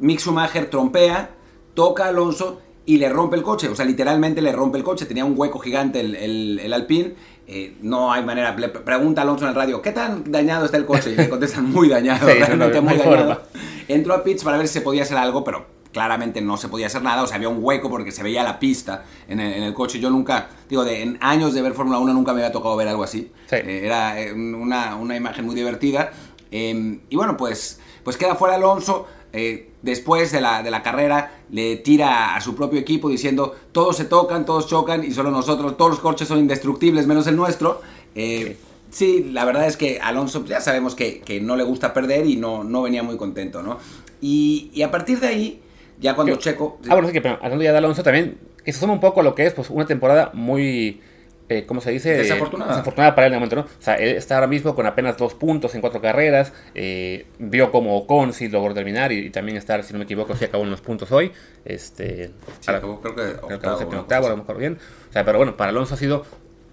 Mick 0.00 0.20
Schumacher 0.20 0.68
trompea, 0.68 1.30
toca 1.74 2.06
a 2.06 2.08
Alonso 2.08 2.60
y 2.86 2.98
le 2.98 3.08
rompe 3.08 3.36
el 3.36 3.42
coche, 3.42 3.68
o 3.68 3.76
sea, 3.76 3.84
literalmente 3.84 4.40
le 4.40 4.50
rompe 4.50 4.78
el 4.78 4.84
coche, 4.84 5.06
tenía 5.06 5.24
un 5.24 5.34
hueco 5.36 5.58
gigante 5.58 6.00
el, 6.00 6.16
el, 6.16 6.58
el 6.58 6.72
Alpine, 6.72 7.14
eh, 7.50 7.76
no 7.80 8.12
hay 8.12 8.22
manera, 8.22 8.54
le 8.54 8.68
pregunta 8.68 9.22
Alonso 9.22 9.44
en 9.44 9.48
el 9.48 9.54
radio, 9.54 9.80
¿qué 9.80 9.90
tan 9.90 10.30
dañado 10.30 10.66
está 10.66 10.76
el 10.76 10.84
coche? 10.84 11.12
Y 11.12 11.16
le 11.16 11.30
contestan, 11.30 11.64
muy 11.64 11.88
dañado, 11.88 12.26
realmente 12.26 12.80
muy 12.82 12.98
dañado. 12.98 13.40
Entró 13.88 14.12
a 14.12 14.22
pits 14.22 14.44
para 14.44 14.58
ver 14.58 14.68
si 14.68 14.74
se 14.74 14.80
podía 14.82 15.04
hacer 15.04 15.16
algo, 15.16 15.42
pero 15.44 15.78
claramente 15.92 16.42
no 16.42 16.58
se 16.58 16.68
podía 16.68 16.88
hacer 16.88 17.02
nada, 17.02 17.22
o 17.22 17.26
sea, 17.26 17.36
había 17.36 17.48
un 17.48 17.64
hueco 17.64 17.88
porque 17.88 18.12
se 18.12 18.22
veía 18.22 18.42
la 18.42 18.58
pista 18.58 19.04
en 19.28 19.40
el, 19.40 19.54
en 19.54 19.62
el 19.62 19.72
coche. 19.72 19.98
Yo 19.98 20.10
nunca, 20.10 20.48
digo, 20.68 20.84
de, 20.84 21.02
en 21.02 21.16
años 21.22 21.54
de 21.54 21.62
ver 21.62 21.72
Fórmula 21.72 21.98
1 21.98 22.12
nunca 22.12 22.34
me 22.34 22.42
había 22.42 22.52
tocado 22.52 22.76
ver 22.76 22.88
algo 22.88 23.02
así. 23.02 23.32
Eh, 23.50 23.80
era 23.84 24.20
eh, 24.20 24.32
una, 24.34 24.96
una, 24.96 25.16
imagen 25.16 25.46
muy 25.46 25.54
divertida. 25.54 26.10
Em, 26.50 27.00
y 27.08 27.16
bueno, 27.16 27.38
pues, 27.38 27.80
pues 28.04 28.18
queda 28.18 28.34
fuera 28.34 28.56
Alonso. 28.56 29.06
Eh, 29.32 29.67
después 29.82 30.32
de 30.32 30.40
la, 30.40 30.62
de 30.62 30.70
la, 30.70 30.82
carrera 30.82 31.32
le 31.50 31.76
tira 31.76 32.34
a 32.34 32.40
su 32.40 32.54
propio 32.54 32.80
equipo 32.80 33.08
diciendo 33.08 33.54
todos 33.72 33.96
se 33.96 34.04
tocan, 34.04 34.44
todos 34.44 34.66
chocan 34.66 35.04
y 35.04 35.12
solo 35.12 35.30
nosotros, 35.30 35.76
todos 35.76 35.92
los 35.92 36.00
coches 36.00 36.28
son 36.28 36.38
indestructibles 36.38 37.06
menos 37.06 37.26
el 37.26 37.36
nuestro. 37.36 37.80
Eh, 38.14 38.56
sí, 38.90 39.30
la 39.32 39.44
verdad 39.44 39.66
es 39.66 39.76
que 39.76 40.00
Alonso 40.00 40.44
ya 40.44 40.60
sabemos 40.60 40.94
que, 40.94 41.20
que, 41.20 41.40
no 41.40 41.56
le 41.56 41.64
gusta 41.64 41.92
perder 41.92 42.26
y 42.26 42.36
no, 42.36 42.64
no 42.64 42.82
venía 42.82 43.02
muy 43.02 43.16
contento, 43.16 43.62
¿no? 43.62 43.78
Y, 44.20 44.70
y 44.74 44.82
a 44.82 44.90
partir 44.90 45.20
de 45.20 45.28
ahí, 45.28 45.62
ya 46.00 46.14
cuando 46.14 46.36
Checo... 46.36 46.78
Ah, 46.88 46.94
bueno, 46.94 47.08
sí, 47.08 47.14
que 47.14 47.20
pero 47.20 47.38
hablando 47.40 47.62
ya 47.64 47.72
de 47.72 47.78
Alonso 47.78 48.02
también, 48.02 48.38
que 48.64 48.72
se 48.72 48.80
suma 48.80 48.92
un 48.92 49.00
poco 49.00 49.20
a 49.20 49.22
lo 49.22 49.34
que 49.34 49.46
es 49.46 49.54
pues, 49.54 49.70
una 49.70 49.86
temporada 49.86 50.30
muy 50.34 51.00
eh, 51.48 51.64
¿cómo 51.66 51.80
se 51.80 51.90
dice? 51.90 52.14
Desafortunada. 52.14 52.72
Desafortunada 52.72 53.14
para 53.14 53.26
él 53.26 53.32
en 53.32 53.34
el 53.34 53.40
momento, 53.40 53.56
¿no? 53.56 53.62
O 53.62 53.82
sea, 53.82 53.94
él 53.94 54.16
está 54.16 54.34
ahora 54.34 54.46
mismo 54.46 54.74
con 54.74 54.86
apenas 54.86 55.16
dos 55.16 55.34
puntos 55.34 55.74
en 55.74 55.80
cuatro 55.80 56.00
carreras. 56.00 56.52
Eh, 56.74 57.26
vio 57.38 57.70
como 57.70 57.96
Ocon 57.96 58.32
sí 58.32 58.48
logró 58.48 58.74
terminar 58.74 59.12
y, 59.12 59.30
también 59.30 59.56
estar, 59.56 59.82
si 59.82 59.92
no 59.92 59.98
me 59.98 60.04
equivoco, 60.04 60.36
sí 60.36 60.44
acabó 60.44 60.64
en 60.64 60.70
los 60.70 60.80
puntos 60.80 61.10
hoy. 61.10 61.32
Este, 61.64 62.32
sí, 62.60 62.70
acabó, 62.70 63.00
creo 63.00 63.14
que 63.14 63.54
octavo, 63.54 63.98
octavo, 63.98 64.26
a 64.26 64.30
lo 64.30 64.36
mejor 64.36 64.58
bien. 64.58 64.78
O 65.08 65.12
sea, 65.12 65.24
pero 65.24 65.38
bueno, 65.38 65.56
para 65.56 65.70
Alonso 65.70 65.94
ha 65.94 65.98
sido 65.98 66.24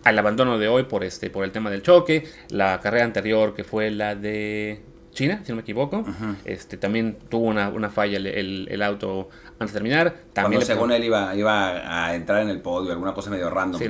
al 0.03 0.19
abandono 0.19 0.59
de 0.59 0.67
hoy 0.67 0.83
por 0.83 1.03
este 1.03 1.29
por 1.29 1.45
el 1.45 1.51
tema 1.51 1.71
del 1.71 1.81
choque. 1.81 2.27
La 2.49 2.79
carrera 2.81 3.05
anterior 3.05 3.53
que 3.53 3.63
fue 3.63 3.91
la 3.91 4.15
de 4.15 4.81
China, 5.15 5.41
si 5.43 5.51
no 5.51 5.55
me 5.55 5.61
equivoco. 5.63 6.05
este, 6.45 6.77
también 6.77 7.17
tuvo 7.29 7.45
una, 7.47 7.69
una 7.69 7.89
falla 7.89 8.17
el, 8.17 8.67
el, 8.69 8.81
auto 8.83 9.29
antes 9.53 9.73
de 9.73 9.79
terminar. 9.79 10.13
También 10.33 10.59
Cuando 10.59 10.65
según 10.65 10.91
él 10.91 11.03
iba, 11.03 11.35
iba 11.35 12.05
a 12.05 12.13
entrar 12.13 12.43
en 12.43 12.49
el 12.49 12.61
podio, 12.61 12.91
alguna 12.91 13.13
cosa 13.13 13.31
medio 13.31 13.49
random. 13.49 13.81
Sí, 13.81 13.87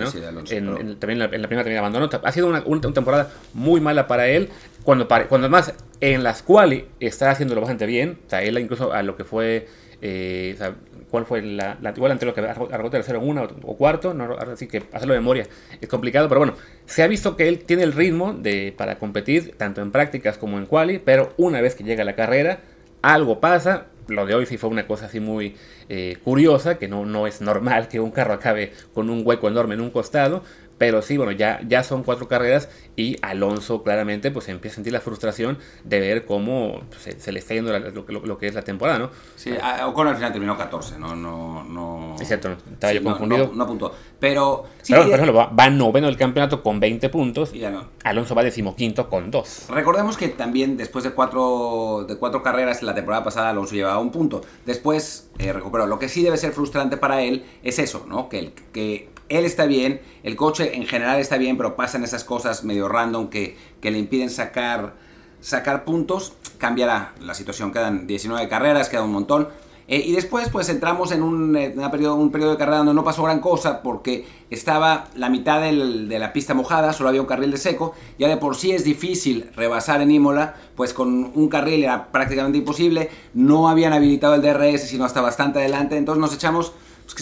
¿no? 0.61 0.77
en, 0.77 0.97
también 0.97 1.21
en 1.21 1.41
la, 1.41 1.47
primera 1.47 1.63
también 1.63 1.79
abandonó. 1.79 2.09
Ha 2.23 2.31
sido 2.31 2.47
una, 2.47 2.63
una, 2.65 2.81
temporada 2.93 3.29
muy 3.53 3.81
mala 3.81 4.07
para 4.07 4.27
él. 4.27 4.49
Cuando, 4.83 5.07
cuando 5.07 5.47
además 5.47 5.73
en 5.99 6.23
las 6.23 6.43
cuales 6.43 6.85
está 6.99 7.31
haciéndolo 7.31 7.61
bastante 7.61 7.85
bien. 7.85 8.19
O 8.25 8.29
sea, 8.29 8.41
él 8.41 8.57
incluso 8.57 8.93
a 8.93 9.03
lo 9.03 9.17
que 9.17 9.25
fue... 9.25 9.67
Eh, 10.01 10.57
o 10.59 11.05
cuál 11.09 11.25
fue 11.25 11.41
la, 11.41 11.77
la 11.81 11.91
igual 11.95 12.11
anterior 12.11 12.35
que 12.35 12.41
arrojó 12.41 12.89
tercero 12.89 13.19
en 13.19 13.29
una 13.29 13.43
o, 13.43 13.77
cuarto, 13.77 14.15
así 14.51 14.67
que 14.67 14.83
hacerlo 14.91 15.13
de 15.13 15.19
memoria 15.19 15.47
es 15.79 15.87
complicado, 15.87 16.27
pero 16.27 16.41
bueno, 16.41 16.55
se 16.85 17.03
ha 17.03 17.07
visto 17.07 17.37
que 17.37 17.47
él 17.47 17.59
tiene 17.59 17.83
el 17.83 17.93
ritmo 17.93 18.33
de, 18.33 18.73
para 18.75 18.97
competir 18.99 19.55
tanto 19.57 19.81
en 19.81 19.91
prácticas 19.91 20.37
como 20.37 20.57
en 20.57 20.65
quali, 20.65 20.99
pero 20.99 21.33
una 21.37 21.61
vez 21.61 21.75
que 21.75 21.83
llega 21.83 22.01
a 22.01 22.05
la 22.05 22.15
carrera, 22.15 22.59
algo 23.01 23.39
pasa, 23.39 23.85
lo 24.07 24.25
de 24.25 24.35
hoy 24.35 24.45
sí 24.45 24.57
fue 24.57 24.69
una 24.69 24.87
cosa 24.87 25.05
así 25.05 25.19
muy 25.19 25.55
eh, 25.89 26.17
curiosa, 26.23 26.77
que 26.77 26.87
no, 26.87 27.05
no 27.05 27.27
es 27.27 27.41
normal 27.41 27.87
que 27.87 27.99
un 27.99 28.11
carro 28.11 28.33
acabe 28.33 28.73
con 28.93 29.09
un 29.09 29.21
hueco 29.25 29.47
enorme 29.47 29.75
en 29.75 29.81
un 29.81 29.91
costado, 29.91 30.43
pero 30.77 31.01
sí, 31.01 31.17
bueno, 31.17 31.31
ya, 31.31 31.59
ya 31.67 31.83
son 31.83 32.03
cuatro 32.03 32.27
carreras 32.27 32.69
y 32.95 33.17
Alonso 33.21 33.83
claramente 33.83 34.31
pues 34.31 34.49
empieza 34.49 34.73
a 34.73 34.75
sentir 34.75 34.93
la 34.93 35.01
frustración 35.01 35.57
de 35.83 35.99
ver 35.99 36.25
cómo 36.25 36.81
pues, 36.89 37.15
se, 37.17 37.31
le 37.31 37.39
está 37.39 37.53
yendo 37.53 37.77
lo, 37.77 38.37
que 38.37 38.47
es 38.47 38.53
la 38.53 38.61
temporada, 38.61 38.99
¿no? 38.99 39.09
Sí, 39.35 39.53
Ocon 39.85 40.07
al 40.07 40.15
final 40.15 40.31
terminó 40.31 40.57
14, 40.57 40.99
no, 40.99 41.15
no, 41.15 41.63
no... 41.63 42.15
Es 42.19 42.27
cierto, 42.27 42.55
estaba 42.71 42.93
yo 42.93 43.03
confundido. 43.03 43.51
No, 43.53 43.65
no, 43.65 43.91
Pero... 44.19 44.65
Sí, 44.81 44.93
pero, 44.93 45.05
por 45.05 45.13
ejemplo, 45.13 45.33
va, 45.33 45.47
va, 45.47 45.69
noveno 45.69 46.07
del 46.07 46.17
campeonato 46.17 46.61
con 46.61 46.79
20 46.79 47.09
puntos, 47.09 47.53
y 47.53 47.63
Alonso 48.03 48.35
va 48.35 48.43
decimoquinto 48.43 49.09
con 49.09 49.31
2. 49.31 49.67
Recordemos 49.69 50.17
que 50.17 50.29
también 50.29 50.77
después 50.77 51.03
de 51.03 51.11
cuatro, 51.11 52.05
de 52.07 52.17
cuatro 52.17 52.43
carreras 52.43 52.83
la 52.83 52.93
temporada 52.93 53.23
pasada 53.23 53.49
Alonso 53.49 53.75
llevaba 53.75 53.99
un 53.99 54.11
punto. 54.11 54.41
Después 54.65 55.29
eh, 55.37 55.53
recuperó. 55.53 55.87
Lo 55.87 55.99
que 55.99 56.09
sí 56.09 56.23
debe 56.23 56.37
ser 56.37 56.51
frustrante 56.51 56.97
para 56.97 57.21
él 57.21 57.45
es 57.63 57.79
eso, 57.79 58.05
¿no? 58.07 58.29
Que, 58.29 58.39
el, 58.39 58.53
que 58.73 59.09
él 59.29 59.45
está 59.45 59.65
bien, 59.65 60.01
el 60.23 60.35
coche 60.35 60.75
en 60.75 60.85
general 60.85 61.19
está 61.19 61.37
bien, 61.37 61.57
pero 61.57 61.75
pasan 61.75 62.03
esas 62.03 62.23
cosas 62.23 62.63
medio 62.63 62.87
random 62.87 63.29
que, 63.29 63.57
que 63.81 63.91
le 63.91 63.97
impiden 63.97 64.29
sacar, 64.29 64.93
sacar 65.41 65.83
puntos. 65.83 66.33
Cambiará 66.57 67.13
la 67.19 67.33
situación, 67.33 67.71
quedan 67.71 68.07
19 68.07 68.47
carreras, 68.47 68.89
queda 68.89 69.03
un 69.03 69.11
montón. 69.11 69.49
Eh, 69.87 70.01
y 70.03 70.13
después 70.13 70.49
pues 70.49 70.67
entramos 70.69 71.11
en 71.11 71.21
un, 71.21 71.55
eh, 71.55 71.75
periodo, 71.91 72.15
un 72.15 72.31
periodo 72.31 72.51
de 72.51 72.57
carrera 72.57 72.77
donde 72.77 72.95
no 72.95 73.03
pasó 73.03 73.21
gran 73.21 73.39
cosa 73.39 73.83
porque 73.83 74.25
estaba 74.49 75.09
la 75.15 75.29
mitad 75.29 75.61
de 75.61 76.19
la 76.19 76.33
pista 76.33 76.55
mojada, 76.55 76.91
solo 76.91 77.09
había 77.09 77.21
un 77.21 77.27
carril 77.27 77.51
de 77.51 77.57
seco, 77.57 77.93
ya 78.17 78.27
de 78.27 78.37
por 78.37 78.55
sí 78.55 78.71
es 78.71 78.83
difícil 78.83 79.51
rebasar 79.55 80.01
en 80.01 80.09
Imola, 80.09 80.55
pues 80.75 80.91
con 80.91 81.31
un 81.35 81.49
carril 81.49 81.83
era 81.83 82.11
prácticamente 82.11 82.57
imposible, 82.57 83.11
no 83.35 83.69
habían 83.69 83.93
habilitado 83.93 84.33
el 84.33 84.41
DRS 84.41 84.81
sino 84.81 85.05
hasta 85.05 85.21
bastante 85.21 85.59
adelante, 85.59 85.97
entonces 85.97 86.19
nos 86.19 86.33
echamos, 86.33 86.73
pues 87.03 87.13
que 87.13 87.21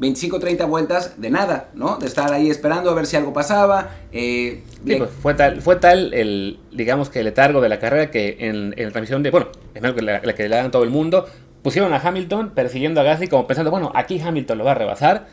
25 0.00 0.38
30 0.40 0.64
vueltas 0.64 1.20
de 1.20 1.28
nada, 1.28 1.68
¿no? 1.74 1.98
De 1.98 2.06
estar 2.06 2.32
ahí 2.32 2.48
esperando 2.48 2.90
a 2.90 2.94
ver 2.94 3.04
si 3.04 3.16
algo 3.16 3.34
pasaba. 3.34 3.90
Eh, 4.12 4.62
pues, 4.82 5.10
fue 5.20 5.34
tal, 5.34 5.60
fue 5.60 5.76
tal 5.76 6.14
el, 6.14 6.58
digamos 6.72 7.10
que 7.10 7.18
el 7.18 7.26
letargo 7.26 7.60
de 7.60 7.68
la 7.68 7.78
carrera 7.78 8.10
que 8.10 8.38
en, 8.40 8.72
en 8.78 8.84
la 8.86 8.92
transmisión 8.92 9.22
de, 9.22 9.30
bueno, 9.30 9.48
es 9.74 9.82
la, 9.82 10.22
la 10.24 10.34
que 10.34 10.48
le 10.48 10.56
dan 10.56 10.70
todo 10.70 10.84
el 10.84 10.90
mundo, 10.90 11.26
pusieron 11.62 11.92
a 11.92 11.98
Hamilton 11.98 12.54
persiguiendo 12.54 13.02
a 13.02 13.04
Gasly 13.04 13.28
como 13.28 13.46
pensando, 13.46 13.70
bueno, 13.70 13.92
aquí 13.94 14.18
Hamilton 14.18 14.56
lo 14.56 14.64
va 14.64 14.70
a 14.70 14.76
rebasar. 14.76 15.26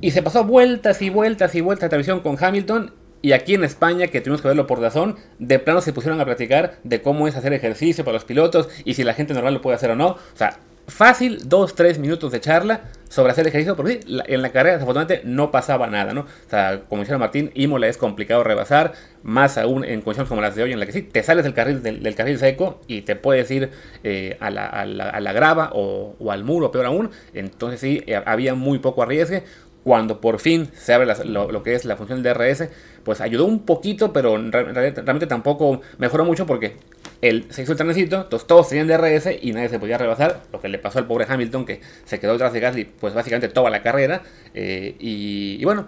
Y 0.00 0.12
se 0.12 0.22
pasó 0.22 0.44
vueltas 0.44 1.02
y 1.02 1.10
vueltas 1.10 1.54
y 1.54 1.60
vueltas 1.60 1.82
de 1.82 1.88
transmisión 1.90 2.20
con 2.20 2.42
Hamilton. 2.42 2.94
Y 3.20 3.32
aquí 3.32 3.54
en 3.54 3.64
España, 3.64 4.06
que 4.06 4.22
tuvimos 4.22 4.40
que 4.40 4.48
verlo 4.48 4.66
por 4.66 4.80
razón, 4.80 5.16
de 5.38 5.58
plano 5.58 5.82
se 5.82 5.92
pusieron 5.92 6.20
a 6.22 6.24
platicar 6.24 6.78
de 6.84 7.02
cómo 7.02 7.28
es 7.28 7.36
hacer 7.36 7.52
ejercicio 7.52 8.02
para 8.02 8.14
los 8.14 8.24
pilotos 8.24 8.70
y 8.86 8.94
si 8.94 9.04
la 9.04 9.12
gente 9.12 9.34
normal 9.34 9.52
lo 9.52 9.60
puede 9.60 9.76
hacer 9.76 9.90
o 9.90 9.94
no. 9.94 10.08
O 10.08 10.18
sea, 10.36 10.58
fácil, 10.86 11.48
2-3 11.48 11.98
minutos 11.98 12.32
de 12.32 12.40
charla 12.40 12.82
sobre 13.08 13.32
hacer 13.32 13.46
ejercicio, 13.46 13.76
porque 13.76 14.00
sí, 14.00 14.18
en 14.26 14.40
la 14.40 14.52
carrera 14.52 14.76
desafortunadamente 14.76 15.28
no 15.28 15.50
pasaba 15.50 15.86
nada, 15.86 16.14
¿no? 16.14 16.22
O 16.22 16.50
sea, 16.50 16.82
como 16.88 17.02
decía 17.02 17.18
Martín, 17.18 17.50
Imola 17.54 17.86
es 17.86 17.98
complicado 17.98 18.42
rebasar, 18.42 18.94
más 19.22 19.58
aún 19.58 19.84
en 19.84 20.00
condiciones 20.00 20.30
como 20.30 20.40
las 20.40 20.56
de 20.56 20.62
hoy, 20.62 20.72
en 20.72 20.80
la 20.80 20.86
que 20.86 20.92
sí, 20.92 21.02
te 21.02 21.22
sales 21.22 21.44
del 21.44 21.52
carril, 21.52 21.82
del, 21.82 22.14
carril 22.14 22.38
seco 22.38 22.80
y 22.86 23.02
te 23.02 23.14
puedes 23.14 23.50
ir 23.50 23.70
eh, 24.02 24.38
a, 24.40 24.50
la, 24.50 24.66
a, 24.66 24.86
la, 24.86 25.32
grava 25.34 25.72
o, 25.74 26.14
al 26.30 26.42
muro, 26.44 26.70
peor 26.70 26.86
aún, 26.86 27.10
entonces 27.34 27.80
sí, 27.80 28.02
eh, 28.06 28.20
había 28.24 28.54
muy 28.54 28.78
poco 28.78 29.02
arriesgue. 29.02 29.44
Cuando 29.84 30.20
por 30.20 30.38
fin 30.38 30.68
se 30.74 30.94
abre 30.94 31.12
lo, 31.24 31.62
que 31.64 31.74
es 31.74 31.84
la 31.84 31.96
función 31.96 32.22
del 32.22 32.34
DRS, 32.34 32.68
pues 33.02 33.20
ayudó 33.20 33.46
un 33.46 33.66
poquito, 33.66 34.12
pero 34.12 34.36
realmente 34.38 35.26
tampoco 35.26 35.80
mejoró 35.98 36.24
mucho 36.24 36.46
porque 36.46 36.76
el, 37.22 37.46
se 37.50 37.62
hizo 37.62 37.72
el 37.72 37.78
trenecito, 37.78 38.22
entonces 38.22 38.46
todos 38.48 38.68
tenían 38.68 38.88
DRS 38.88 39.28
y 39.40 39.52
nadie 39.52 39.68
se 39.68 39.78
podía 39.78 39.96
rebasar, 39.96 40.42
lo 40.52 40.60
que 40.60 40.68
le 40.68 40.78
pasó 40.78 40.98
al 40.98 41.06
pobre 41.06 41.24
Hamilton 41.28 41.64
que 41.64 41.80
se 42.04 42.18
quedó 42.18 42.32
detrás 42.32 42.52
de 42.52 42.60
Gasly 42.60 42.84
pues 42.84 43.14
básicamente 43.14 43.48
toda 43.48 43.70
la 43.70 43.80
carrera 43.80 44.22
eh, 44.54 44.96
y, 44.98 45.64
bueno, 45.64 45.86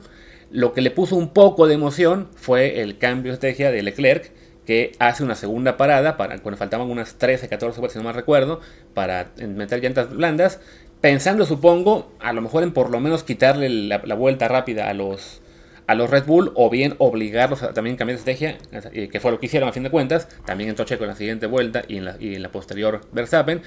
lo 0.53 0.73
que 0.73 0.81
le 0.81 0.93
puso 0.93 1.17
un 1.17 1.31
poco 1.31 1.67
de 1.67 1.75
emoción 1.75 2.29
fue 2.37 2.81
el 2.81 2.99
cambio 2.99 3.33
de 3.33 3.35
estrategia 3.35 3.73
de 3.73 3.83
Leclerc 3.83 4.31
que 4.65 4.93
hace 5.01 5.25
una 5.25 5.35
segunda 5.35 5.77
parada 5.77 6.17
para 6.17 6.39
cuando 6.39 6.57
faltaban 6.57 6.89
unas 6.89 7.17
13, 7.17 7.49
14 7.49 7.81
vueltas, 7.81 7.93
si 7.95 7.99
no 7.99 8.05
mal 8.05 8.15
recuerdo, 8.15 8.61
para 8.95 9.33
meter 9.37 9.83
llantas 9.83 10.11
blandas, 10.11 10.61
pensando 11.01 11.45
supongo 11.45 12.13
a 12.21 12.33
lo 12.33 12.41
mejor 12.43 12.63
en 12.63 12.73
por 12.73 12.91
lo 12.91 13.01
menos 13.01 13.25
quitarle 13.25 13.69
la 13.69 14.15
vuelta 14.15 14.47
rápida 14.47 14.89
a 14.89 14.95
los 14.95 15.43
a 15.87 15.95
los 15.95 16.11
Red 16.11 16.25
Bull 16.27 16.53
o 16.55 16.71
bien 16.71 16.95
obligarlos 16.99 17.63
a 17.63 17.75
también 17.75 17.97
cambiar 17.97 18.19
de 18.19 18.33
estrategia, 18.33 18.59
eh, 18.93 19.09
que 19.09 19.21
fue 19.21 19.31
lo 19.31 19.39
que 19.39 19.47
hicieron 19.47 19.69
a 19.69 19.73
fin 19.73 19.83
de 19.83 19.91
cuentas. 19.91 20.29
También 20.45 20.71
entró 20.71 20.85
Checo 20.85 21.05
en 21.05 21.11
la 21.11 21.17
siguiente 21.17 21.47
vuelta 21.47 21.83
y 21.87 21.99
en 21.99 22.05
la, 22.07 22.17
y 22.19 22.35
en 22.35 22.43
la 22.43 22.51
posterior 22.51 23.03
Verstappen. 23.13 23.63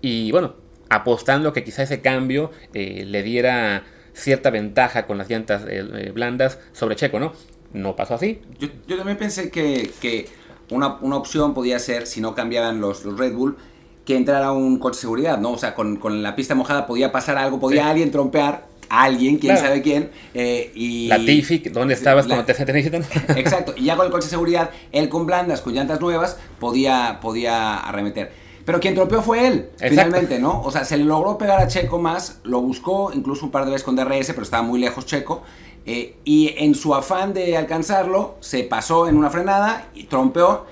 Y 0.00 0.30
bueno, 0.30 0.54
apostando 0.88 1.52
que 1.52 1.64
quizá 1.64 1.82
ese 1.82 2.00
cambio 2.00 2.50
eh, 2.74 3.04
le 3.06 3.22
diera 3.22 3.84
cierta 4.14 4.50
ventaja 4.50 5.06
con 5.06 5.18
las 5.18 5.28
llantas 5.28 5.62
eh, 5.68 6.12
blandas 6.14 6.58
sobre 6.72 6.96
Checo, 6.96 7.18
¿no? 7.18 7.32
No 7.72 7.96
pasó 7.96 8.14
así. 8.14 8.40
Yo, 8.58 8.68
yo 8.86 8.96
también 8.96 9.16
pensé 9.16 9.50
que, 9.50 9.90
que 10.00 10.28
una, 10.70 10.96
una, 11.00 11.16
opción 11.16 11.54
podía 11.54 11.78
ser, 11.78 12.06
si 12.06 12.20
no 12.20 12.34
cambiaban 12.34 12.80
los, 12.80 13.04
los 13.04 13.18
Red 13.18 13.34
Bull, 13.34 13.56
que 14.04 14.16
entrara 14.16 14.52
un 14.52 14.78
coche 14.78 14.96
de 14.96 15.00
seguridad, 15.00 15.38
¿no? 15.38 15.52
O 15.52 15.58
sea, 15.58 15.74
con, 15.74 15.96
con 15.96 16.22
la 16.22 16.36
pista 16.36 16.54
mojada 16.54 16.86
podía 16.86 17.12
pasar 17.12 17.38
algo, 17.38 17.58
podía 17.60 17.88
alguien 17.88 18.10
trompear 18.10 18.66
alguien, 18.88 19.38
quién 19.38 19.56
sabe 19.56 19.82
quién. 19.82 20.10
Eh, 20.34 20.70
y, 20.74 21.08
la 21.08 21.18
Tifi, 21.18 21.58
¿dónde 21.70 21.94
estabas 21.94 22.26
cuando 22.26 22.44
te, 22.44 22.52
necesitan? 22.52 23.04
Exacto, 23.36 23.74
y 23.76 23.84
ya 23.84 23.96
con 23.96 24.06
el 24.06 24.12
coche 24.12 24.26
de 24.26 24.30
seguridad, 24.30 24.70
él 24.92 25.08
con 25.08 25.26
blandas, 25.26 25.60
con 25.60 25.74
llantas 25.74 26.00
nuevas, 26.00 26.38
podía, 26.58 27.18
podía 27.20 27.78
arremeter. 27.78 28.32
Pero 28.64 28.78
quien 28.78 28.94
tropeó 28.94 29.22
fue 29.22 29.46
él, 29.46 29.70
finalmente, 29.76 30.38
¿no? 30.38 30.62
O 30.62 30.70
sea, 30.70 30.84
se 30.84 30.96
le 30.96 31.04
logró 31.04 31.36
pegar 31.36 31.60
a 31.60 31.66
Checo 31.66 31.98
más, 31.98 32.40
lo 32.44 32.60
buscó 32.60 33.10
incluso 33.12 33.46
un 33.46 33.50
par 33.50 33.64
de 33.64 33.72
veces 33.72 33.84
con 33.84 33.96
DRS, 33.96 34.28
pero 34.28 34.42
estaba 34.42 34.62
muy 34.62 34.78
lejos 34.78 35.04
Checo. 35.04 35.42
Eh, 35.84 36.16
y 36.24 36.54
en 36.58 36.76
su 36.76 36.94
afán 36.94 37.34
de 37.34 37.56
alcanzarlo, 37.56 38.36
se 38.38 38.62
pasó 38.62 39.08
en 39.08 39.16
una 39.16 39.30
frenada 39.30 39.88
y 39.94 40.04
trompeó. 40.04 40.66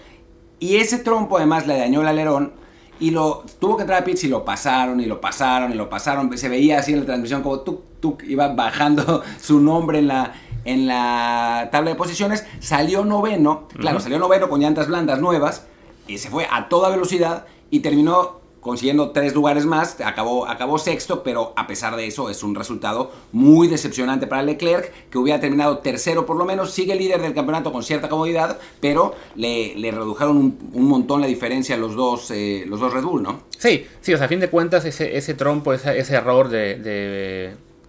Y 0.61 0.77
ese 0.77 0.99
trompo 0.99 1.39
además 1.39 1.67
le 1.67 1.77
dañó 1.77 2.03
el 2.03 2.07
alerón 2.07 2.53
y 3.01 3.11
lo 3.11 3.45
tuvo 3.59 3.77
que 3.77 3.83
entrar 3.83 4.03
a 4.03 4.05
pits 4.05 4.25
y 4.25 4.29
lo 4.29 4.45
pasaron 4.45 5.01
y 5.01 5.07
lo 5.07 5.21
pasaron 5.21 5.73
y 5.73 5.75
lo 5.75 5.89
pasaron. 5.89 6.37
Se 6.37 6.49
veía 6.49 6.79
así 6.79 6.93
en 6.93 7.01
la 7.01 7.07
transmisión 7.07 7.43
como 7.43 7.61
tú, 7.61 7.83
tú 7.99 8.19
iba 8.29 8.49
bajando 8.49 9.23
su 9.41 9.59
nombre 9.59 9.99
en 9.99 10.09
la, 10.09 10.35
en 10.65 10.87
la 10.87 11.71
tabla 11.73 11.91
de 11.91 11.97
posiciones. 11.97 12.47
Salió 12.61 13.05
noveno, 13.05 13.69
claro, 13.69 14.01
salió 14.01 14.19
noveno 14.19 14.49
con 14.49 14.61
llantas 14.61 14.89
blandas 14.89 15.21
nuevas 15.21 15.67
y 16.07 16.19
se 16.19 16.29
fue 16.29 16.47
a 16.51 16.69
toda 16.69 16.91
velocidad 16.91 17.47
y 17.71 17.81
terminó 17.81 18.40
consiguiendo 18.61 19.11
tres 19.11 19.35
lugares 19.35 19.65
más, 19.65 20.01
acabó, 20.01 20.47
acabó 20.47 20.79
sexto, 20.79 21.23
pero 21.23 21.53
a 21.57 21.67
pesar 21.67 21.97
de 21.97 22.07
eso 22.07 22.31
es 22.31 22.43
un 22.43 22.55
resultado 22.55 23.11
muy 23.33 23.69
decepcionante 23.69 24.27
para 24.27 24.43
Leclerc, 24.43 24.93
que 25.11 25.19
hubiera 25.19 25.41
terminado 25.41 25.79
tercero 25.79 26.27
por 26.27 26.37
lo 26.37 26.45
menos, 26.45 26.73
sigue 26.73 26.95
líder 26.95 27.23
del 27.23 27.35
campeonato 27.35 27.73
con 27.73 27.83
cierta 27.83 28.09
comodidad, 28.09 28.59
pero 28.81 29.15
le, 29.35 29.75
le 29.77 29.91
redujeron 29.91 30.37
un, 30.73 30.89
montón 30.91 31.21
la 31.21 31.27
diferencia 31.27 31.77
los 31.77 31.95
dos, 31.95 32.31
eh, 32.31 32.65
los 32.67 32.81
dos 32.81 32.93
Red 32.93 33.03
Bull, 33.03 33.23
¿no? 33.23 33.43
Sí, 33.57 33.87
sí, 34.01 34.13
o 34.15 34.17
sea, 34.17 34.27
a 34.27 34.29
fin 34.29 34.41
de 34.41 34.51
cuentas 34.51 34.85
ese, 34.85 35.17
ese 35.17 35.35
trompo, 35.35 35.73
ese, 35.73 36.15
error 36.15 36.49
de, 36.49 36.77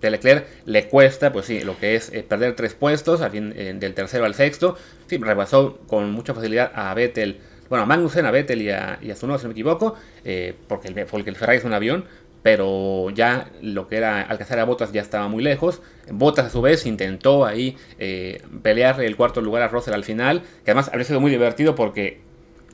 de, 0.01 0.09
Leclerc 0.09 0.47
le 0.65 0.87
cuesta, 0.87 1.31
pues 1.31 1.45
sí, 1.45 1.59
lo 1.59 1.77
que 1.77 1.95
es 1.95 2.09
eh, 2.11 2.23
perder 2.23 2.55
tres 2.55 2.73
puestos, 2.73 3.21
eh, 3.21 3.75
del 3.77 3.93
tercero 3.93 4.25
al 4.25 4.35
sexto, 4.35 4.75
sí, 5.07 5.17
rebasó 5.17 5.79
con 5.87 6.11
mucha 6.11 6.33
facilidad 6.33 6.71
a 6.73 6.93
Vettel 6.93 7.39
bueno, 7.71 7.83
a 7.83 7.85
Magnussen, 7.85 8.25
a 8.25 8.31
Vettel 8.31 8.61
y 8.63 8.69
a, 8.69 8.99
y 9.01 9.11
a 9.11 9.15
si 9.15 9.25
no 9.25 9.37
me 9.37 9.51
equivoco, 9.51 9.95
eh, 10.25 10.53
porque, 10.67 10.89
el, 10.89 11.05
porque 11.05 11.29
el 11.29 11.37
Ferrari 11.37 11.59
es 11.59 11.63
un 11.63 11.71
avión, 11.71 12.03
pero 12.43 13.09
ya 13.11 13.49
lo 13.61 13.87
que 13.87 13.95
era 13.95 14.23
alcanzar 14.23 14.59
a 14.59 14.65
Bottas 14.65 14.91
ya 14.91 14.99
estaba 14.99 15.29
muy 15.29 15.41
lejos. 15.41 15.81
Bottas 16.11 16.47
a 16.47 16.49
su 16.49 16.61
vez 16.61 16.85
intentó 16.85 17.45
ahí 17.45 17.77
eh, 17.97 18.41
pelear 18.61 18.99
el 19.01 19.15
cuarto 19.15 19.39
lugar 19.39 19.61
a 19.61 19.69
Russell 19.69 19.93
al 19.93 20.03
final, 20.03 20.41
que 20.65 20.71
además 20.71 20.89
habría 20.89 21.05
sido 21.05 21.21
muy 21.21 21.31
divertido 21.31 21.73
porque 21.73 22.19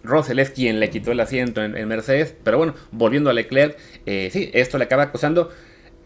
Russell 0.03 0.39
es 0.39 0.49
quien 0.49 0.79
le 0.79 0.89
quitó 0.89 1.11
el 1.11 1.19
asiento 1.19 1.63
en, 1.63 1.87
Mercedes, 1.87 2.33
pero 2.43 2.57
bueno, 2.57 2.73
volviendo 2.89 3.29
a 3.29 3.33
Leclerc, 3.33 3.77
eh, 4.07 4.29
sí, 4.33 4.49
esto 4.55 4.79
le 4.79 4.85
acaba 4.85 5.11
costando 5.11 5.51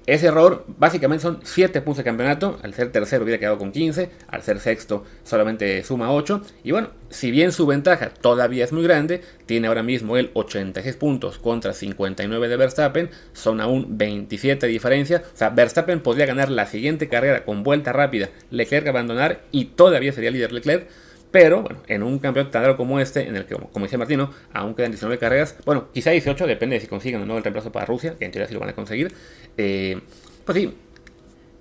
ese 0.08 0.28
error 0.28 0.66
básicamente 0.78 1.22
son 1.22 1.40
7 1.44 1.82
puntos 1.82 2.00
de 2.00 2.04
campeonato. 2.04 2.60
Al 2.64 2.74
ser 2.74 2.92
tercero 2.92 3.24
hubiera 3.24 3.40
quedado 3.40 3.58
con 3.58 3.72
15. 3.72 4.10
Al 4.28 4.42
ser 4.42 4.60
sexto 4.60 5.06
solamente 5.24 5.84
suma 5.84 6.12
8. 6.12 6.42
Y 6.64 6.72
bueno, 6.72 6.90
si 7.10 7.30
bien 7.30 7.52
su 7.52 7.68
ventaja 7.68 8.10
todavía 8.10 8.64
es 8.64 8.72
muy 8.72 8.84
grande, 8.84 9.22
tiene 9.46 9.68
ahora 9.68 9.84
mismo 9.84 10.18
el 10.18 10.32
86 10.34 10.96
puntos 10.96 11.38
contra 11.38 11.74
59 11.74 12.48
de 12.48 12.58
Verstappen. 12.58 13.10
Son 13.34 13.62
aún 13.62 13.98
27 13.98 14.66
de 14.66 14.72
diferencia. 14.72 15.24
O 15.34 15.38
sea, 15.38 15.50
Verstappen 15.50 16.02
podría 16.02 16.26
ganar 16.26 16.50
la 16.50 16.66
siguiente 16.66 17.08
carrera 17.08 17.46
con 17.46 17.64
vuelta 17.64 17.94
rápida. 17.94 18.30
Leclerc 18.50 18.88
abandonar 18.88 19.42
y 19.52 19.66
todavía 19.66 20.14
sería 20.14 20.32
líder 20.32 20.52
Leclerc. 20.52 20.88
Pero 21.32 21.62
bueno, 21.62 21.80
en 21.88 22.04
un 22.04 22.20
campeonato 22.20 22.52
tan 22.52 22.64
raro 22.64 22.78
como 22.78 23.00
este, 23.00 23.28
en 23.28 23.36
el 23.38 23.46
que, 23.46 23.56
como 23.56 23.86
dice 23.86 23.98
Martino, 23.98 24.32
aún 24.54 24.76
quedan 24.76 24.92
19 24.92 25.18
carreras, 25.18 25.56
bueno, 25.66 25.88
quizá 25.94 26.12
18, 26.12 26.46
depende 26.46 26.76
de 26.76 26.82
si 26.82 26.88
consiguen 26.88 27.22
o 27.22 27.26
no 27.26 27.38
el 27.38 27.44
reemplazo 27.44 27.72
para 27.72 27.86
Rusia, 27.86 28.16
que 28.20 28.26
en 28.26 28.32
teoría 28.32 28.48
sí 28.48 28.54
lo 28.54 28.60
van 28.60 28.70
a 28.70 28.74
conseguir. 28.74 29.14
Eh, 29.58 30.00
pues 30.46 30.58
sí, 30.58 30.74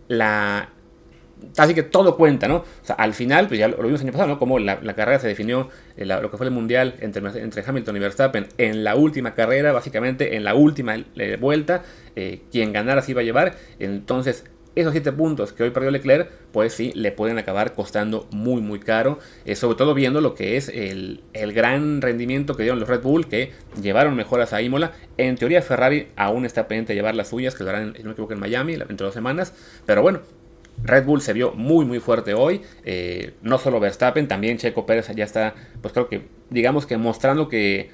la. 0.09 0.71
Así 1.57 1.73
que 1.73 1.83
todo 1.83 2.19
cuenta, 2.19 2.49
¿no? 2.49 2.57
O 2.57 2.65
sea, 2.83 2.97
al 2.97 3.15
final, 3.15 3.49
pues 3.49 3.59
ya 3.59 3.69
lo, 3.69 3.79
vimos 3.79 4.01
el 4.01 4.09
año 4.09 4.13
pasado, 4.13 4.29
¿no? 4.29 4.39
Como 4.39 4.59
la, 4.59 4.79
carrera 4.95 5.19
se 5.19 5.29
definió, 5.29 5.71
eh, 5.97 6.05
lo 6.05 6.31
que 6.31 6.37
fue 6.37 6.45
el 6.45 6.53
mundial 6.53 6.97
entre, 7.01 7.23
entre, 7.41 7.65
Hamilton 7.67 7.97
y 7.97 7.99
Verstappen 7.99 8.49
en 8.59 8.85
la 8.85 8.95
última 8.95 9.35
carrera, 9.35 9.73
básicamente 9.73 10.37
en 10.37 10.45
la 10.45 10.55
última 10.55 10.97
eh, 10.97 11.39
vuelta, 11.41 11.83
quien 12.51 12.75
ganara 12.75 13.01
se 13.01 13.13
iba 13.13 13.23
a 13.23 13.25
llevar. 13.25 13.57
Entonces, 13.79 14.45
esos 14.75 14.93
7 14.93 15.13
puntos 15.13 15.53
que 15.53 15.63
hoy 15.63 15.71
perdió 15.71 15.91
Leclerc, 15.91 16.31
pues 16.53 16.73
sí, 16.73 16.93
le 16.95 17.13
pueden 17.13 17.39
acabar 17.39 17.73
costando 17.73 18.29
muy, 18.31 18.63
muy 18.63 18.79
caro. 18.79 19.19
Eh, 19.45 19.57
sobre 19.57 19.77
todo 19.77 19.95
viendo 19.95 20.21
lo 20.21 20.35
que 20.35 20.57
es 20.57 20.69
el, 20.69 21.23
gran 21.33 22.01
rendimiento 22.01 22.57
que 22.57 22.63
dieron 22.63 22.81
los 22.81 22.89
Red 22.89 23.03
Bull, 23.03 23.27
que 23.27 23.53
llevaron 23.81 24.15
mejoras 24.15 24.53
a 24.53 24.63
Imola. 24.63 24.93
En 25.17 25.37
teoría, 25.37 25.63
Ferrari 25.63 26.09
aún 26.17 26.45
está 26.45 26.69
pendiente 26.69 26.93
de 26.93 26.99
llevar 26.99 27.15
las 27.15 27.29
suyas, 27.29 27.55
que 27.55 27.65
lo 27.65 27.71
harán, 27.71 27.95
no 27.99 28.05
me 28.05 28.13
equivoco, 28.13 28.33
en 28.33 28.41
Miami, 28.41 28.77
dentro 28.77 28.97
de 28.97 29.05
dos 29.05 29.15
semanas. 29.15 29.53
Pero 29.87 30.03
bueno, 30.03 30.21
Red 30.83 31.05
Bull 31.05 31.21
se 31.21 31.33
vio 31.33 31.53
muy 31.53 31.85
muy 31.85 32.01
fuerte 32.01 32.33
hoy, 32.33 32.63
eh, 32.85 33.35
no 33.43 33.59
solo 33.59 33.81
Verstappen, 33.81 34.29
también 34.29 34.57
Checo 34.57 34.87
Pérez 34.87 35.09
ya 35.15 35.25
está, 35.25 35.55
pues 35.83 35.93
creo 35.93 36.09
que 36.09 36.23
digamos 36.49 36.87
que 36.87 36.97
mostrando 36.97 37.49
que 37.49 37.91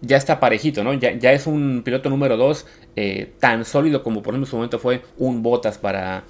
ya 0.00 0.16
está 0.16 0.40
parejito, 0.40 0.84
¿no? 0.84 0.94
Ya, 0.94 1.12
ya 1.12 1.32
es 1.32 1.46
un 1.46 1.82
piloto 1.84 2.10
número 2.10 2.36
2 2.36 2.66
eh, 2.96 3.32
tan 3.40 3.64
sólido 3.64 4.02
como 4.02 4.22
por 4.22 4.32
ejemplo 4.32 4.46
en 4.46 4.50
su 4.50 4.56
momento 4.56 4.78
fue 4.78 5.02
un 5.16 5.42
Bottas 5.42 5.78
para, 5.78 6.24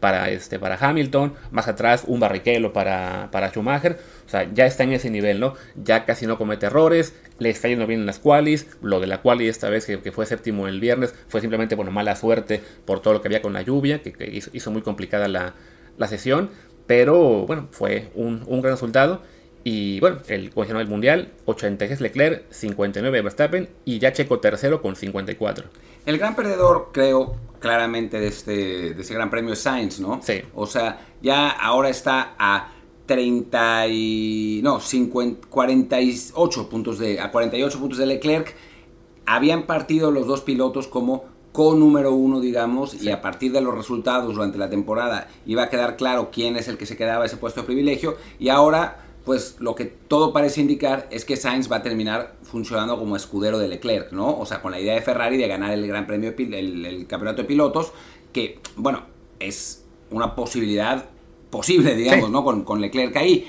para, 0.00 0.30
este, 0.30 0.58
para 0.58 0.76
Hamilton, 0.76 1.34
más 1.50 1.68
atrás 1.68 2.04
un 2.06 2.20
Barrichello 2.20 2.72
para, 2.72 3.28
para 3.30 3.50
Schumacher, 3.50 3.98
o 4.26 4.28
sea, 4.28 4.52
ya 4.52 4.66
está 4.66 4.82
en 4.84 4.92
ese 4.92 5.10
nivel, 5.10 5.40
¿no? 5.40 5.54
Ya 5.76 6.04
casi 6.04 6.26
no 6.26 6.38
comete 6.38 6.66
errores, 6.66 7.14
le 7.38 7.50
está 7.50 7.68
yendo 7.68 7.86
bien 7.86 8.00
en 8.00 8.06
las 8.06 8.18
qualis, 8.18 8.66
lo 8.82 8.98
de 8.98 9.06
la 9.06 9.22
quali 9.22 9.46
esta 9.46 9.70
vez 9.70 9.86
que, 9.86 10.12
fue 10.12 10.26
séptimo 10.26 10.66
el 10.66 10.80
viernes 10.80 11.14
fue 11.28 11.40
simplemente, 11.40 11.74
bueno, 11.74 11.90
mala 11.92 12.16
suerte 12.16 12.60
por 12.84 13.00
todo 13.00 13.14
lo 13.14 13.22
que 13.22 13.28
había 13.28 13.42
con 13.42 13.52
la 13.52 13.62
lluvia, 13.62 14.02
que, 14.02 14.42
hizo, 14.52 14.70
muy 14.70 14.82
complicada 14.82 15.28
la, 15.28 15.54
la, 15.98 16.08
sesión, 16.08 16.50
pero 16.86 17.46
bueno, 17.46 17.68
fue 17.70 18.10
un, 18.14 18.42
un 18.46 18.60
gran 18.60 18.74
resultado 18.74 19.22
y 19.64 20.00
bueno, 20.00 20.18
el, 20.28 20.52
el 20.54 20.88
Mundial, 20.88 21.28
86 21.44 22.00
Leclerc, 22.00 22.44
59 22.50 23.22
Verstappen 23.22 23.68
y 23.84 23.98
ya 23.98 24.12
Checo 24.12 24.40
tercero 24.40 24.82
con 24.82 24.96
54. 24.96 25.64
El 26.04 26.18
gran 26.18 26.34
perdedor, 26.34 26.90
creo, 26.92 27.36
claramente 27.60 28.18
de 28.18 28.26
este, 28.26 28.94
de 28.94 29.02
ese 29.02 29.14
gran 29.14 29.30
premio 29.30 29.52
es 29.52 29.60
Sainz, 29.60 30.00
¿no? 30.00 30.20
Sí. 30.22 30.42
O 30.54 30.66
sea, 30.66 31.06
ya 31.22 31.50
ahora 31.50 31.90
está 31.90 32.34
a 32.38 32.72
30 33.06 33.86
y, 33.88 34.60
no, 34.64 34.80
50, 34.80 35.46
48 35.48 36.68
puntos 36.68 36.98
de, 36.98 37.20
a 37.20 37.30
48 37.30 37.78
puntos 37.78 37.98
de 37.98 38.06
Leclerc. 38.06 38.54
Habían 39.26 39.64
partido 39.64 40.10
los 40.10 40.26
dos 40.26 40.40
pilotos 40.40 40.88
como 40.88 41.24
con 41.52 41.78
número 41.78 42.12
uno, 42.12 42.40
digamos, 42.40 42.94
y 43.00 43.10
a 43.10 43.20
partir 43.20 43.52
de 43.52 43.60
los 43.60 43.74
resultados 43.74 44.34
durante 44.34 44.58
la 44.58 44.70
temporada 44.70 45.28
iba 45.44 45.64
a 45.64 45.68
quedar 45.68 45.96
claro 45.96 46.30
quién 46.32 46.56
es 46.56 46.66
el 46.66 46.78
que 46.78 46.86
se 46.86 46.96
quedaba 46.96 47.26
ese 47.26 47.36
puesto 47.36 47.60
de 47.60 47.66
privilegio. 47.66 48.16
Y 48.40 48.48
ahora 48.48 49.11
pues 49.24 49.56
lo 49.60 49.74
que 49.74 49.84
todo 49.84 50.32
parece 50.32 50.60
indicar 50.60 51.08
es 51.10 51.24
que 51.24 51.36
Sainz 51.36 51.70
va 51.70 51.76
a 51.76 51.82
terminar 51.82 52.34
funcionando 52.42 52.98
como 52.98 53.16
escudero 53.16 53.58
de 53.58 53.68
Leclerc, 53.68 54.12
¿no? 54.12 54.36
O 54.36 54.46
sea, 54.46 54.60
con 54.60 54.72
la 54.72 54.80
idea 54.80 54.94
de 54.94 55.00
Ferrari 55.00 55.36
de 55.36 55.46
ganar 55.46 55.72
el 55.72 55.86
Gran 55.86 56.06
Premio, 56.06 56.34
el, 56.36 57.06
campeonato 57.08 57.42
de 57.42 57.48
pilotos, 57.48 57.92
que, 58.32 58.58
bueno, 58.76 59.02
es 59.38 59.84
una 60.10 60.34
posibilidad 60.34 61.04
posible, 61.50 61.94
digamos, 61.94 62.30
¿no? 62.30 62.44
Con, 62.44 62.64
con, 62.64 62.80
Leclerc 62.80 63.16
ahí. 63.16 63.46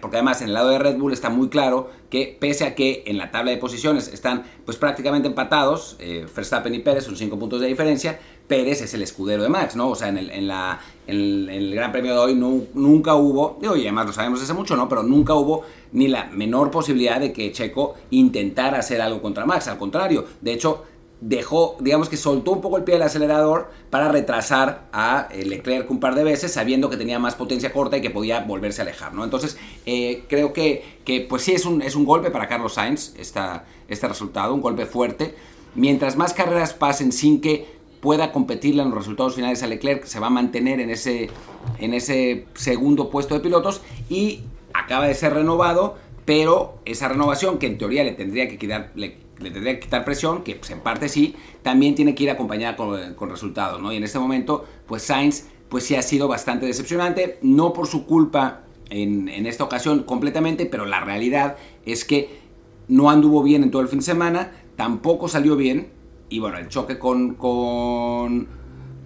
Porque 0.00 0.16
además 0.16 0.40
en 0.40 0.48
el 0.48 0.54
lado 0.54 0.70
de 0.70 0.78
Red 0.78 0.96
Bull 0.96 1.12
está 1.12 1.30
muy 1.30 1.48
claro 1.48 1.90
que 2.10 2.36
pese 2.38 2.64
a 2.64 2.74
que 2.74 3.02
en 3.06 3.18
la 3.18 3.30
tabla 3.30 3.50
de 3.50 3.56
posiciones 3.56 4.08
están 4.08 4.44
pues 4.64 4.76
prácticamente 4.76 5.28
empatados, 5.28 5.96
eh, 5.98 6.26
Verstappen 6.34 6.74
y 6.74 6.78
Pérez 6.78 7.04
son 7.04 7.16
5 7.16 7.38
puntos 7.38 7.60
de 7.60 7.66
diferencia, 7.66 8.18
Pérez 8.46 8.80
es 8.82 8.94
el 8.94 9.02
escudero 9.02 9.42
de 9.42 9.48
Max, 9.48 9.74
¿no? 9.74 9.88
O 9.90 9.96
sea, 9.96 10.08
en 10.08 10.18
el, 10.18 10.30
en 10.30 10.46
la, 10.46 10.78
en 11.06 11.48
el, 11.50 11.74
Gran 11.74 11.90
Premio 11.90 12.12
de 12.12 12.18
hoy 12.18 12.34
nunca 12.34 13.16
hubo, 13.16 13.58
digo, 13.60 13.76
y 13.76 13.82
además 13.82 14.06
lo 14.06 14.12
sabemos 14.12 14.40
hace 14.40 14.54
mucho, 14.54 14.76
¿no? 14.76 14.88
Pero 14.88 15.02
nunca 15.02 15.34
hubo 15.34 15.62
ni 15.92 16.06
la 16.08 16.26
menor 16.26 16.70
posibilidad 16.70 17.20
de 17.20 17.32
que 17.32 17.50
Checo 17.50 17.94
intentara 18.10 18.78
hacer 18.78 19.00
algo 19.00 19.20
contra 19.20 19.46
Max, 19.46 19.66
al 19.68 19.78
contrario, 19.78 20.24
de 20.40 20.52
hecho 20.52 20.84
dejó, 21.20 21.76
digamos 21.80 22.08
que 22.08 22.16
soltó 22.16 22.52
un 22.52 22.60
poco 22.60 22.76
el 22.76 22.84
pie 22.84 22.94
del 22.94 23.02
acelerador 23.02 23.70
para 23.90 24.08
retrasar 24.08 24.88
a 24.92 25.28
eh, 25.30 25.44
Leclerc 25.44 25.90
un 25.90 25.98
par 25.98 26.14
de 26.14 26.24
veces, 26.24 26.52
sabiendo 26.52 26.90
que 26.90 26.96
tenía 26.96 27.18
más 27.18 27.34
potencia 27.34 27.72
corta 27.72 27.96
y 27.96 28.00
que 28.00 28.10
podía 28.10 28.40
volverse 28.40 28.82
a 28.82 28.84
alejar, 28.84 29.14
¿no? 29.14 29.24
Entonces, 29.24 29.56
eh, 29.86 30.24
creo 30.28 30.52
que, 30.52 30.84
que, 31.04 31.22
pues 31.22 31.42
sí, 31.42 31.52
es 31.52 31.64
un, 31.64 31.80
es 31.82 31.96
un 31.96 32.04
golpe 32.04 32.30
para 32.30 32.48
Carlos 32.48 32.74
Sainz 32.74 33.14
esta, 33.18 33.64
este 33.88 34.06
resultado, 34.08 34.54
un 34.54 34.60
golpe 34.60 34.84
fuerte. 34.86 35.34
Mientras 35.74 36.16
más 36.16 36.34
carreras 36.34 36.74
pasen 36.74 37.12
sin 37.12 37.40
que 37.40 37.66
pueda 38.00 38.30
competirle 38.32 38.82
en 38.82 38.90
los 38.90 38.98
resultados 38.98 39.34
finales 39.34 39.62
a 39.62 39.66
Leclerc, 39.66 40.04
se 40.04 40.20
va 40.20 40.28
a 40.28 40.30
mantener 40.30 40.80
en 40.80 40.90
ese, 40.90 41.30
en 41.78 41.94
ese 41.94 42.46
segundo 42.54 43.10
puesto 43.10 43.34
de 43.34 43.40
pilotos 43.40 43.80
y 44.08 44.42
acaba 44.74 45.06
de 45.06 45.14
ser 45.14 45.34
renovado, 45.34 45.96
pero 46.24 46.78
esa 46.84 47.08
renovación 47.08 47.58
que 47.58 47.66
en 47.66 47.78
teoría 47.78 48.04
le 48.04 48.12
tendría 48.12 48.48
que 48.48 48.58
quedar, 48.58 48.92
le 48.94 49.25
tendría 49.38 49.74
que 49.74 49.80
quitar 49.80 50.04
presión, 50.04 50.42
que 50.42 50.54
pues, 50.54 50.70
en 50.70 50.80
parte 50.80 51.08
sí, 51.08 51.34
también 51.62 51.94
tiene 51.94 52.14
que 52.14 52.24
ir 52.24 52.30
acompañada 52.30 52.76
con, 52.76 53.30
resultados, 53.30 53.80
¿no? 53.80 53.92
Y 53.92 53.96
en 53.96 54.04
este 54.04 54.18
momento, 54.18 54.64
pues 54.86 55.02
Sainz, 55.02 55.44
pues 55.68 55.84
sí 55.84 55.94
ha 55.94 56.02
sido 56.02 56.28
bastante 56.28 56.66
decepcionante, 56.66 57.38
no 57.42 57.72
por 57.72 57.86
su 57.86 58.06
culpa 58.06 58.62
en, 58.88 59.28
esta 59.46 59.64
ocasión 59.64 60.04
completamente, 60.04 60.66
pero 60.66 60.86
la 60.86 61.00
realidad 61.00 61.56
es 61.84 62.04
que 62.04 62.40
no 62.88 63.10
anduvo 63.10 63.42
bien 63.42 63.62
en 63.62 63.70
todo 63.70 63.82
el 63.82 63.88
fin 63.88 63.98
de 63.98 64.04
semana, 64.04 64.52
tampoco 64.76 65.28
salió 65.28 65.56
bien, 65.56 65.88
y 66.28 66.38
bueno, 66.38 66.58
el 66.58 66.68
choque 66.68 66.98
con, 66.98 67.34
con, 67.34 68.48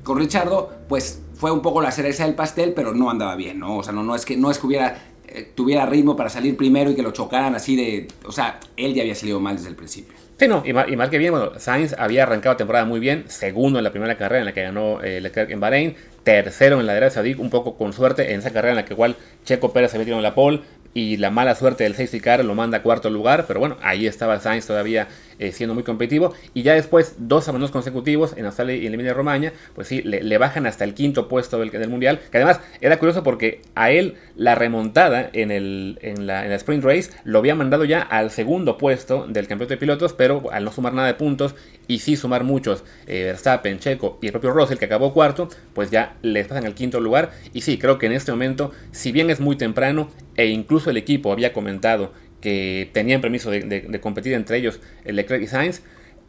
con 0.05 0.19
Richardo, 0.19 0.71
pues 0.89 1.23
fue 1.35 1.51
un 1.51 1.61
poco 1.61 1.81
la 1.81 1.91
cereza 1.91 2.27
del 2.27 2.35
pastel, 2.35 2.75
pero 2.75 2.93
no 2.93 3.11
andaba 3.11 3.35
bien, 3.37 3.59
¿no? 3.59 3.79
O 3.79 3.83
sea, 3.83 3.95
no, 3.95 4.03
no, 4.03 4.15
es, 4.15 4.27
que, 4.27 4.37
no 4.37 4.51
es 4.51 4.59
que 4.59 4.67
hubiera 4.67 5.10
eh, 5.33 5.53
tuviera 5.55 5.87
ritmo 5.87 6.17
para 6.17 6.31
salir 6.31 6.57
primero 6.57 6.91
y 6.91 6.95
que 6.95 7.03
lo 7.03 7.13
chocaran 7.13 7.55
así 7.55 7.77
de... 7.77 8.09
O 8.25 8.33
sea, 8.33 8.61
él 8.77 8.95
ya 8.95 9.03
había 9.03 9.15
salido 9.15 9.41
mal 9.41 9.57
desde 9.57 9.69
el 9.69 9.77
principio. 9.77 10.15
Sí, 10.41 10.49
no, 10.49 10.63
y 10.65 10.73
más, 10.73 11.11
que 11.11 11.19
bien, 11.19 11.33
bueno, 11.33 11.59
Sainz 11.59 11.95
había 11.99 12.23
arrancado 12.23 12.57
temporada 12.57 12.87
muy 12.87 12.99
bien, 12.99 13.25
segundo 13.29 13.79
en 13.79 13.85
la 13.85 13.91
primera 13.91 14.17
carrera 14.17 14.41
en 14.41 14.47
la 14.47 14.55
que 14.55 14.63
ganó 14.63 15.03
eh, 15.03 15.21
Leclerc 15.21 15.51
en 15.51 15.61
Bahrein, 15.61 15.97
tercero 16.23 16.81
en 16.81 16.87
la 16.87 16.95
derecha 16.95 17.17
Saudí, 17.17 17.35
un 17.35 17.51
poco 17.51 17.77
con 17.77 17.93
suerte 17.93 18.33
en 18.33 18.41
esa 18.41 18.51
carrera 18.51 18.71
en 18.71 18.77
la 18.77 18.85
que 18.87 18.95
igual 18.95 19.17
Checo 19.45 19.75
Pérez 19.75 19.93
había 19.93 20.07
tirado 20.07 20.21
en 20.21 20.23
la 20.23 20.35
pole, 20.35 20.63
y 20.95 21.19
la 21.19 21.31
mala 21.31 21.55
suerte 21.55 21.85
del 21.85 21.95
safety 21.95 22.21
car 22.21 22.43
lo 22.43 22.55
manda 22.55 22.79
a 22.79 22.83
cuarto 22.83 23.11
lugar, 23.11 23.45
pero 23.47 23.61
bueno, 23.61 23.77
ahí 23.83 24.07
estaba 24.07 24.41
Sainz 24.41 24.67
todavía 24.67 25.09
eh, 25.41 25.53
siendo 25.53 25.75
muy 25.75 25.83
competitivo. 25.83 26.35
Y 26.55 26.63
ya 26.63 26.75
después, 26.75 27.17
dos 27.19 27.49
abandonos 27.49 27.71
consecutivos 27.71 28.35
en 28.37 28.45
Australia 28.45 28.77
y 28.77 28.87
en 28.87 28.95
Emilia 28.95 29.15
Romagna, 29.15 29.53
pues 29.75 29.89
sí, 29.89 30.03
le, 30.03 30.39
bajan 30.39 30.67
hasta 30.67 30.85
el 30.85 30.95
quinto 30.95 31.29
puesto 31.29 31.59
del, 31.59 31.89
Mundial. 31.89 32.21
Que 32.31 32.37
además 32.37 32.61
era 32.83 32.99
curioso 32.99 33.23
porque 33.23 33.63
a 33.75 33.91
él 33.91 34.17
la 34.37 34.55
remontada 34.55 35.31
en, 35.33 35.51
el, 35.51 35.99
en 36.03 36.27
la 36.27 36.55
Sprint 36.57 36.85
Race 36.85 37.11
lo 37.25 37.39
había 37.39 37.55
mandado 37.55 37.85
ya 37.85 38.03
al 38.03 38.31
segundo 38.31 38.77
puesto 38.77 39.27
del 39.27 39.49
campeonato 39.49 39.75
de 39.75 39.79
pilotos, 39.79 40.13
pero 40.13 40.51
al 40.53 40.65
no 40.65 40.73
sumar 40.73 40.93
nada 40.93 41.09
de 41.09 41.15
puntos 41.15 41.55
y 41.89 42.01
sí 42.01 42.17
sumar 42.17 42.45
muchos, 42.45 42.85
eh, 43.07 43.25
Verstappen, 43.25 43.79
Checo 43.79 44.19
y 44.23 44.27
el 44.27 44.33
propio 44.33 44.51
Russell 44.51 44.79
que 44.79 44.85
acabó 44.85 45.13
cuarto, 45.13 45.49
pues 45.75 45.91
ya 45.91 46.17
les 46.23 46.47
pasan 46.47 46.67
al 46.67 46.75
quinto 46.75 47.01
lugar. 47.01 47.31
Y 47.53 47.63
sí, 47.63 47.79
creo 47.79 47.99
que 47.99 48.07
en 48.07 48.13
este 48.13 48.31
momento, 48.31 48.73
si 48.93 49.11
bien 49.11 49.31
es 49.31 49.41
muy 49.41 49.57
temprano 49.57 50.11
e 50.37 50.47
incluso 50.47 50.91
el 50.91 50.97
equipo 50.97 51.33
había 51.33 51.53
comentado 51.53 52.13
que 52.41 52.91
tenían 52.93 53.21
permiso 53.21 53.51
de, 53.51 54.01
competir 54.01 54.35
entre 54.35 54.57
ellos 54.57 54.81
el 55.05 55.17
Leclerc 55.17 55.43
y 55.43 55.47
Sainz, 55.47 55.83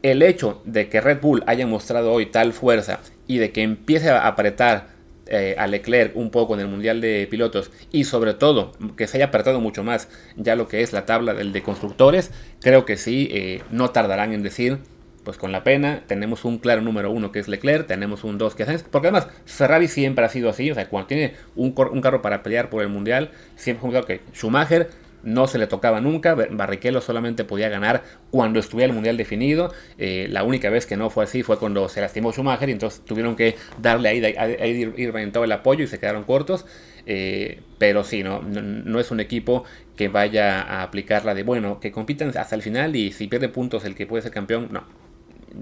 el 0.04 0.22
hecho 0.22 0.62
de 0.66 0.90
que 0.90 1.02
Red 1.02 1.22
Bull 1.22 1.44
haya 1.48 1.68
mostrado 1.68 2.12
hoy 2.12 2.26
tal 2.26 2.54
fuerza 2.54 3.00
y 3.28 3.38
de 3.38 3.52
que 3.52 3.62
empiece 3.62 4.10
a 4.10 4.28
apretar 4.28 4.88
eh, 5.28 5.56
a 5.58 5.68
Leclerc 5.68 6.16
un 6.16 6.32
poco 6.32 6.56
en 6.56 6.62
el 6.62 6.68
Mundial 6.68 7.00
de 7.00 7.28
Pilotos 7.30 7.72
y 7.92 8.04
sobre 8.04 8.34
todo 8.34 8.74
que 8.98 9.08
se 9.08 9.18
haya 9.18 9.28
apretado 9.28 9.62
mucho 9.62 9.84
más 9.84 10.10
ya 10.36 10.56
lo 10.56 10.68
que 10.68 10.82
es 10.82 10.92
la 10.92 11.06
tabla 11.06 11.34
del 11.34 11.54
de 11.54 11.62
constructores, 11.62 12.32
creo 12.62 12.86
que 12.86 12.98
sí, 12.98 13.30
eh, 13.32 13.62
no 13.72 13.92
tardarán 13.92 14.34
en 14.34 14.44
decir, 14.44 14.80
pues 15.24 15.38
con 15.38 15.52
la 15.52 15.64
pena, 15.64 16.04
tenemos 16.08 16.46
un 16.46 16.58
claro 16.58 16.82
número 16.82 17.12
uno 17.12 17.32
que 17.32 17.40
es 17.40 17.48
Leclerc, 17.48 17.88
tenemos 17.88 18.24
un 18.24 18.38
dos 18.38 18.56
que 18.56 18.64
es 18.64 18.68
Sainz, 18.68 18.84
porque 18.84 19.08
además 19.08 19.28
Ferrari 19.46 19.88
siempre 19.88 20.26
ha 20.26 20.30
sido 20.30 20.50
así, 20.50 20.72
o 20.72 20.76
sea, 20.76 20.90
cuando 20.90 21.08
tiene 21.08 21.36
un, 21.56 21.76
un 21.78 22.02
carro 22.02 22.22
para 22.22 22.42
pelear 22.42 22.70
por 22.70 22.82
el 22.82 22.90
Mundial, 22.90 23.30
siempre 23.56 23.98
ha 23.98 24.02
que 24.02 24.22
Schumacher 24.34 24.90
no 25.24 25.48
se 25.48 25.58
le 25.58 25.68
tocaba 25.68 26.02
nunca. 26.02 26.36
Barrichello 26.36 27.02
solamente 27.02 27.44
podía 27.44 27.70
ganar 27.70 28.04
cuando 28.30 28.60
estuviera 28.60 28.88
el 28.90 28.94
mundial 28.94 29.18
definido. 29.18 29.74
Eh, 29.98 30.28
la 30.30 30.44
única 30.44 30.70
vez 30.70 30.86
que 30.86 30.98
no 30.98 31.10
fue 31.10 31.24
así 31.24 31.44
fue 31.44 31.58
cuando 31.58 31.90
se 31.90 32.02
lastimó 32.02 32.32
Schumacher 32.32 32.70
y 32.70 32.74
entonces 32.74 33.02
tuvieron 33.06 33.36
que 33.36 33.56
darle 33.82 34.10
ahí, 34.10 34.24
ahí, 34.26 34.94
ir 34.98 35.16
en 35.16 35.32
todo 35.32 35.44
el 35.44 35.52
apoyo 35.52 35.84
y 35.84 35.88
se 35.88 36.00
quedaron 36.00 36.24
cortos. 36.24 36.66
Eh, 37.06 37.62
pero 37.78 38.04
sí, 38.04 38.24
¿no? 38.24 38.42
¿no? 38.42 39.00
es 39.00 39.10
un 39.12 39.20
equipo 39.20 39.64
que 39.96 40.08
vaya 40.08 40.62
a 40.62 40.84
aplicar 40.84 41.26
la 41.26 41.34
de 41.34 41.44
bueno, 41.44 41.80
que 41.80 41.92
compitan 41.92 42.32
hasta 42.38 42.56
el 42.56 42.62
final 42.62 42.96
y 42.96 43.12
si 43.12 43.28
pierde 43.28 43.50
puntos 43.50 43.86
el 43.86 43.96
que 43.96 44.06
puede 44.06 44.24
ser 44.24 44.32
campeón, 44.32 44.70
no. 44.72 44.84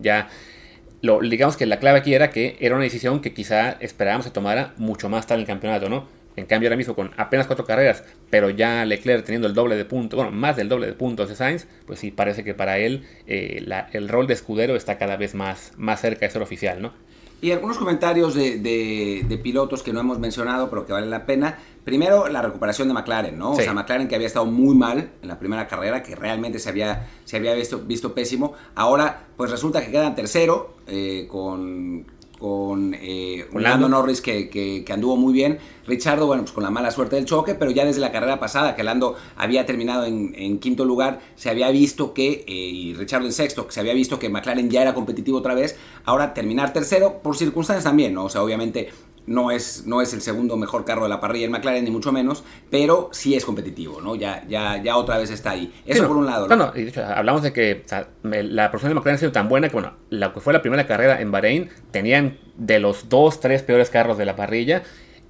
Ya. 0.02 0.30
Lo, 1.02 1.22
digamos 1.22 1.56
que 1.56 1.66
la 1.66 1.80
clave 1.80 2.00
aquí 2.00 2.14
era 2.14 2.30
que 2.30 2.58
era 2.60 2.76
una 2.76 2.84
decisión 2.84 3.22
que 3.22 3.34
quizá 3.34 3.72
esperábamos 3.80 4.26
se 4.26 4.32
tomara 4.32 4.74
mucho 4.78 5.08
más 5.08 5.28
tarde 5.28 5.40
en 5.40 5.42
el 5.44 5.48
campeonato, 5.48 5.88
¿no? 5.88 6.19
En 6.40 6.46
cambio, 6.46 6.70
ahora 6.70 6.78
mismo 6.78 6.96
con 6.96 7.12
apenas 7.18 7.48
cuatro 7.48 7.66
carreras, 7.66 8.04
pero 8.30 8.50
ya 8.50 8.86
Leclerc 8.86 9.26
teniendo 9.26 9.48
el 9.48 9.54
doble 9.54 9.76
de 9.76 9.86
puntos, 9.86 10.18
bueno, 10.18 10.32
más 10.32 10.56
del 10.56 10.70
doble 10.70 10.88
de 10.88 10.94
puntos 10.94 11.30
de 11.30 11.36
Sainz, 11.36 11.68
pues 11.86 12.00
sí, 12.00 12.12
parece 12.12 12.44
que 12.44 12.54
para 12.54 12.78
él 12.78 13.06
eh, 13.28 13.66
el 13.94 14.10
rol 14.10 14.28
de 14.28 14.34
escudero 14.34 14.76
está 14.76 14.98
cada 14.98 15.18
vez 15.18 15.36
más, 15.36 15.74
más 15.78 16.02
cerca 16.02 16.26
de 16.26 16.32
ser 16.32 16.42
oficial, 16.42 16.82
¿no? 16.82 16.94
Y 17.42 17.52
algunos 17.52 17.78
comentarios 17.78 18.36
de, 18.36 19.40
pilotos 19.42 19.82
que 19.82 19.94
no 19.94 20.02
hemos 20.02 20.20
mencionado, 20.20 20.70
pero 20.70 20.86
que 20.86 20.92
valen 20.92 21.10
la 21.10 21.26
pena. 21.26 21.58
Primero, 21.86 22.28
la 22.28 22.42
recuperación 22.42 22.90
de 22.90 22.94
McLaren, 22.94 23.38
¿no? 23.38 23.52
O 23.52 23.56
sea, 23.56 23.74
McLaren 23.74 24.10
que 24.10 24.16
había 24.16 24.28
estado 24.28 24.46
muy 24.46 24.76
mal 24.76 25.12
en 25.22 25.28
la 25.28 25.40
primera 25.40 25.66
carrera, 25.66 26.04
que 26.04 26.16
realmente 26.16 26.60
se 26.60 26.68
había, 26.68 27.08
se 27.24 27.38
había 27.38 27.54
visto, 27.54 27.80
visto 27.80 28.14
pésimo. 28.14 28.54
Ahora, 28.76 29.28
pues 29.38 29.52
resulta 29.52 29.80
que 29.84 29.90
quedan 29.90 30.16
tercero 30.16 30.76
eh, 30.88 31.28
con 31.30 32.06
con, 32.40 32.96
eh, 33.00 33.46
Lando 33.54 33.90
Norris 33.90 34.22
que, 34.22 34.50
que, 34.50 34.86
anduvo 34.92 35.18
muy 35.18 35.34
bien. 35.34 35.60
Richardo, 35.86 36.28
bueno, 36.28 36.44
pues 36.44 36.54
con 36.54 36.64
la 36.64 36.70
mala 36.70 36.92
suerte 36.92 37.16
del 37.16 37.26
choque, 37.26 37.56
pero 37.56 37.72
ya 37.72 37.84
desde 37.84 38.00
la 38.00 38.12
carrera 38.12 38.40
pasada, 38.40 38.76
que 38.76 38.84
Lando 38.84 39.16
había 39.36 39.66
terminado 39.66 40.06
en, 40.06 40.60
quinto 40.60 40.86
lugar, 40.86 41.20
se 41.36 41.50
había 41.50 41.70
visto 41.72 42.14
que, 42.14 42.46
eh, 42.48 42.54
y 42.54 42.94
Richardo 42.94 43.26
en 43.26 43.34
sexto, 43.34 43.66
que 43.68 43.74
se 43.74 43.80
había 43.80 43.94
visto 43.94 44.20
que 44.20 44.30
McLaren 44.30 44.70
ya 44.70 44.82
era 44.82 44.94
competitivo 44.94 45.40
otra 45.40 45.54
vez. 45.54 45.78
Ahora 46.06 46.34
terminar 46.34 46.74
tercero, 46.74 47.20
por 47.22 47.36
circunstancias 47.36 47.84
también, 47.84 48.14
¿no? 48.14 48.26
O 48.26 48.30
sea, 48.30 48.44
obviamente 48.44 48.90
no 49.30 49.52
es, 49.52 49.86
no 49.86 50.02
es 50.02 50.14
el 50.14 50.22
segundo 50.22 50.58
mejor 50.58 50.84
carro 50.86 51.04
de 51.04 51.10
la 51.10 51.20
parrilla 51.20 51.46
en 51.46 51.52
McLaren, 51.52 51.84
ni 51.86 51.92
mucho 51.92 52.12
menos, 52.12 52.44
pero 52.72 53.10
sí 53.14 53.36
es 53.36 53.46
competitivo, 53.46 54.02
¿no? 54.02 54.16
Ya, 54.16 54.44
ya, 54.48 54.82
ya 54.82 54.98
otra 54.98 55.20
vez 55.20 55.30
está 55.30 55.52
ahí. 55.52 55.72
Eso 55.86 56.08
por 56.08 56.18
un 56.18 56.26
lado. 56.26 56.48
No, 56.48 56.56
no, 56.56 56.72
y 56.76 56.84
de 56.84 56.90
hecho, 56.90 57.06
hablamos 57.06 57.44
de 57.44 57.54
que 57.54 57.84
la 58.24 58.72
persona 58.72 58.90
de 58.90 58.96
McLaren 58.96 59.16
ha 59.16 59.20
sido 59.20 59.32
tan 59.32 59.48
buena 59.48 59.70
que, 59.70 59.74
bueno, 59.74 59.94
la 60.10 60.34
que 60.34 60.40
fue 60.40 60.52
la 60.52 60.62
primera 60.62 60.88
carrera 60.88 61.22
en 61.22 61.32
Bahrein, 61.32 61.70
tenían 61.92 62.40
de 62.58 62.80
los 62.80 63.08
dos, 63.08 63.40
tres 63.40 63.62
peores 63.62 63.92
carros 63.92 64.18
de 64.18 64.26
la 64.26 64.36
parrilla 64.36 64.82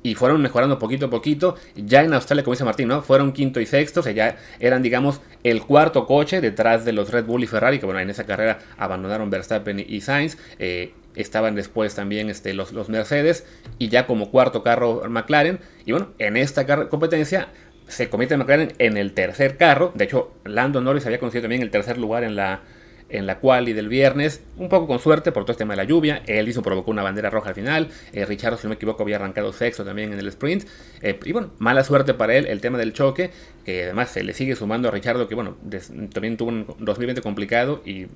y 0.02 0.16
fueron 0.16 0.42
mejorando 0.42 0.80
poquito 0.80 1.08
a 1.08 1.10
poquito. 1.10 1.56
Ya 1.76 2.02
en 2.02 2.14
Australia, 2.14 2.44
como 2.44 2.54
dice 2.54 2.64
Martín, 2.64 2.88
¿no? 2.88 3.02
Fueron 3.02 3.34
quinto 3.34 3.60
y 3.60 3.66
sexto, 3.66 4.00
o 4.00 4.04
sea, 4.04 4.14
ya 4.14 4.38
eran, 4.60 4.82
digamos, 4.82 5.20
el 5.44 5.62
cuarto 5.64 6.06
coche 6.06 6.40
detrás 6.40 6.86
de 6.86 6.94
los 6.94 7.12
Red 7.12 7.26
Bull 7.26 7.44
y 7.44 7.48
Ferrari, 7.48 7.80
que 7.80 7.86
bueno, 7.86 8.00
en 8.00 8.10
esa 8.10 8.24
carrera 8.24 8.60
abandonaron 8.78 9.30
Verstappen 9.30 9.84
y 9.86 10.00
Sainz. 10.00 10.38
Eh, 10.58 10.94
estaban 11.16 11.56
después 11.56 11.96
también 11.96 12.30
este, 12.30 12.54
los, 12.54 12.72
los 12.72 12.90
Mercedes 12.90 13.46
y 13.78 13.90
ya 13.90 14.08
como 14.08 14.32
cuarto 14.32 14.64
carro 14.64 15.04
McLaren. 15.10 15.60
Y 15.86 15.92
bueno, 15.92 16.10
en 16.20 16.38
esta 16.38 16.66
competencia 16.90 17.50
se 17.88 18.10
convierte 18.10 18.38
McLaren 18.38 18.74
en 18.78 18.98
el 18.98 19.14
tercer 19.14 19.58
carro. 19.58 19.92
De 19.96 20.06
hecho, 20.06 20.32
Lando 20.46 20.82
Norris 20.82 21.06
había 21.06 21.20
conseguido 21.20 21.44
también 21.44 21.62
el 21.62 21.72
tercer 21.72 21.98
lugar 21.98 22.24
en 22.24 22.36
la, 22.36 22.62
en 23.10 23.26
la 23.26 23.40
quali 23.40 23.74
del 23.74 23.90
viernes, 23.90 24.44
un 24.58 24.70
poco 24.70 24.88
con 24.88 25.00
suerte 25.00 25.32
por 25.32 25.44
todo 25.44 25.54
este 25.54 25.64
tema 25.64 25.74
de 25.74 25.78
la 25.78 25.84
lluvia. 25.84 26.22
Hizo, 26.28 26.62
provocó 26.62 26.92
una 26.92 27.04
bandera 27.04 27.30
roja 27.30 27.50
al 27.50 27.56
final. 27.56 27.90
Eh, 28.14 28.26
Richard, 28.26 28.58
si 28.58 28.64
no 28.64 28.70
me 28.70 28.76
equivoco, 28.76 29.04
había 29.04 29.18
arrancado 29.18 29.52
sexto 29.52 29.84
también 29.84 30.14
en 30.14 30.20
el 30.20 30.28
sprint. 30.28 30.66
Eh, 31.02 31.20
y 31.26 31.32
bueno, 31.32 31.52
mala 31.58 31.84
suerte 31.84 32.14
para 32.14 32.36
él 32.36 32.46
el 32.46 32.62
tema 32.62 32.78
del 32.78 32.94
choque, 32.94 33.32
que 33.66 33.86
además 33.86 34.12
se 34.12 34.24
le 34.24 34.34
sigue 34.34 34.56
sumando 34.56 34.88
a 34.88 34.92
Richardo, 34.92 35.28
que 35.28 35.36
bueno, 35.36 35.58
también 36.14 36.38
tuvo 36.38 36.50
un 36.50 36.68
2020 36.80 37.22
complicado 37.22 37.82
y 37.86 38.08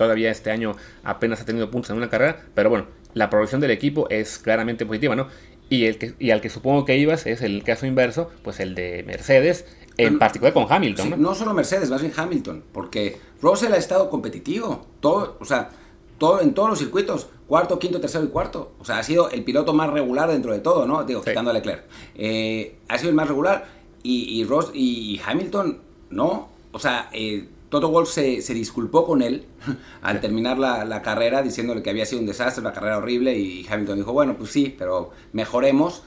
todavía 0.00 0.30
este 0.30 0.50
año 0.50 0.76
apenas 1.04 1.42
ha 1.42 1.44
tenido 1.44 1.70
puntos 1.70 1.90
en 1.90 1.98
una 1.98 2.08
carrera, 2.08 2.42
pero 2.54 2.70
bueno, 2.70 2.86
la 3.12 3.28
progresión 3.28 3.60
del 3.60 3.70
equipo 3.70 4.08
es 4.08 4.38
claramente 4.38 4.86
positiva, 4.86 5.14
¿no? 5.14 5.26
Y, 5.68 5.84
el 5.84 5.98
que, 5.98 6.14
y 6.18 6.30
al 6.30 6.40
que 6.40 6.48
supongo 6.48 6.86
que 6.86 6.96
ibas 6.96 7.26
es 7.26 7.42
el 7.42 7.62
caso 7.62 7.84
inverso, 7.84 8.30
pues 8.42 8.60
el 8.60 8.74
de 8.74 9.04
Mercedes, 9.06 9.66
en 9.98 10.18
particular 10.18 10.54
con 10.54 10.64
Hamilton. 10.66 11.10
¿no? 11.10 11.16
¿no? 11.18 11.34
solo 11.34 11.52
Mercedes, 11.52 11.90
más 11.90 12.00
bien 12.00 12.14
Hamilton, 12.16 12.64
porque 12.72 13.18
Russell 13.42 13.74
ha 13.74 13.76
estado 13.76 14.08
competitivo, 14.08 14.86
todo, 15.00 15.36
o 15.38 15.44
sea, 15.44 15.68
todo, 16.16 16.40
en 16.40 16.54
todos 16.54 16.70
los 16.70 16.78
circuitos, 16.78 17.28
cuarto, 17.46 17.78
quinto, 17.78 18.00
tercero 18.00 18.24
y 18.24 18.28
cuarto. 18.28 18.72
O 18.80 18.86
sea, 18.86 18.98
ha 18.98 19.02
sido 19.02 19.28
el 19.28 19.44
piloto 19.44 19.74
más 19.74 19.90
regular 19.90 20.30
dentro 20.30 20.54
de 20.54 20.60
todo, 20.60 20.86
¿no? 20.86 21.04
Digo, 21.04 21.22
quitando 21.22 21.50
a 21.50 21.52
Leclerc. 21.52 21.84
Eh, 22.14 22.78
ha 22.88 22.96
sido 22.96 23.10
el 23.10 23.16
más 23.16 23.28
regular 23.28 23.66
y, 24.02 24.42
Ross, 24.44 24.70
y 24.72 25.20
Hamilton 25.24 25.78
no. 26.08 26.48
O 26.72 26.78
sea, 26.78 27.10
eh, 27.12 27.46
Toto 27.70 27.88
Wolf 27.88 28.10
se, 28.10 28.42
se, 28.42 28.52
disculpó 28.52 29.06
con 29.06 29.22
él 29.22 29.46
al 30.02 30.20
terminar 30.20 30.58
la, 30.58 30.84
la, 30.84 31.00
carrera 31.02 31.42
diciéndole 31.42 31.82
que 31.82 31.90
había 31.90 32.04
sido 32.04 32.20
un 32.20 32.26
desastre, 32.26 32.60
una 32.60 32.72
carrera 32.72 32.98
horrible 32.98 33.38
y 33.38 33.66
Hamilton 33.66 33.96
dijo, 33.96 34.12
bueno, 34.12 34.36
pues 34.36 34.50
sí, 34.50 34.74
pero 34.76 35.10
mejoremos. 35.32 36.02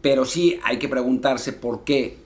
Pero 0.00 0.24
sí 0.24 0.58
hay 0.64 0.78
que 0.78 0.88
preguntarse 0.88 1.52
por 1.52 1.84
qué 1.84 2.18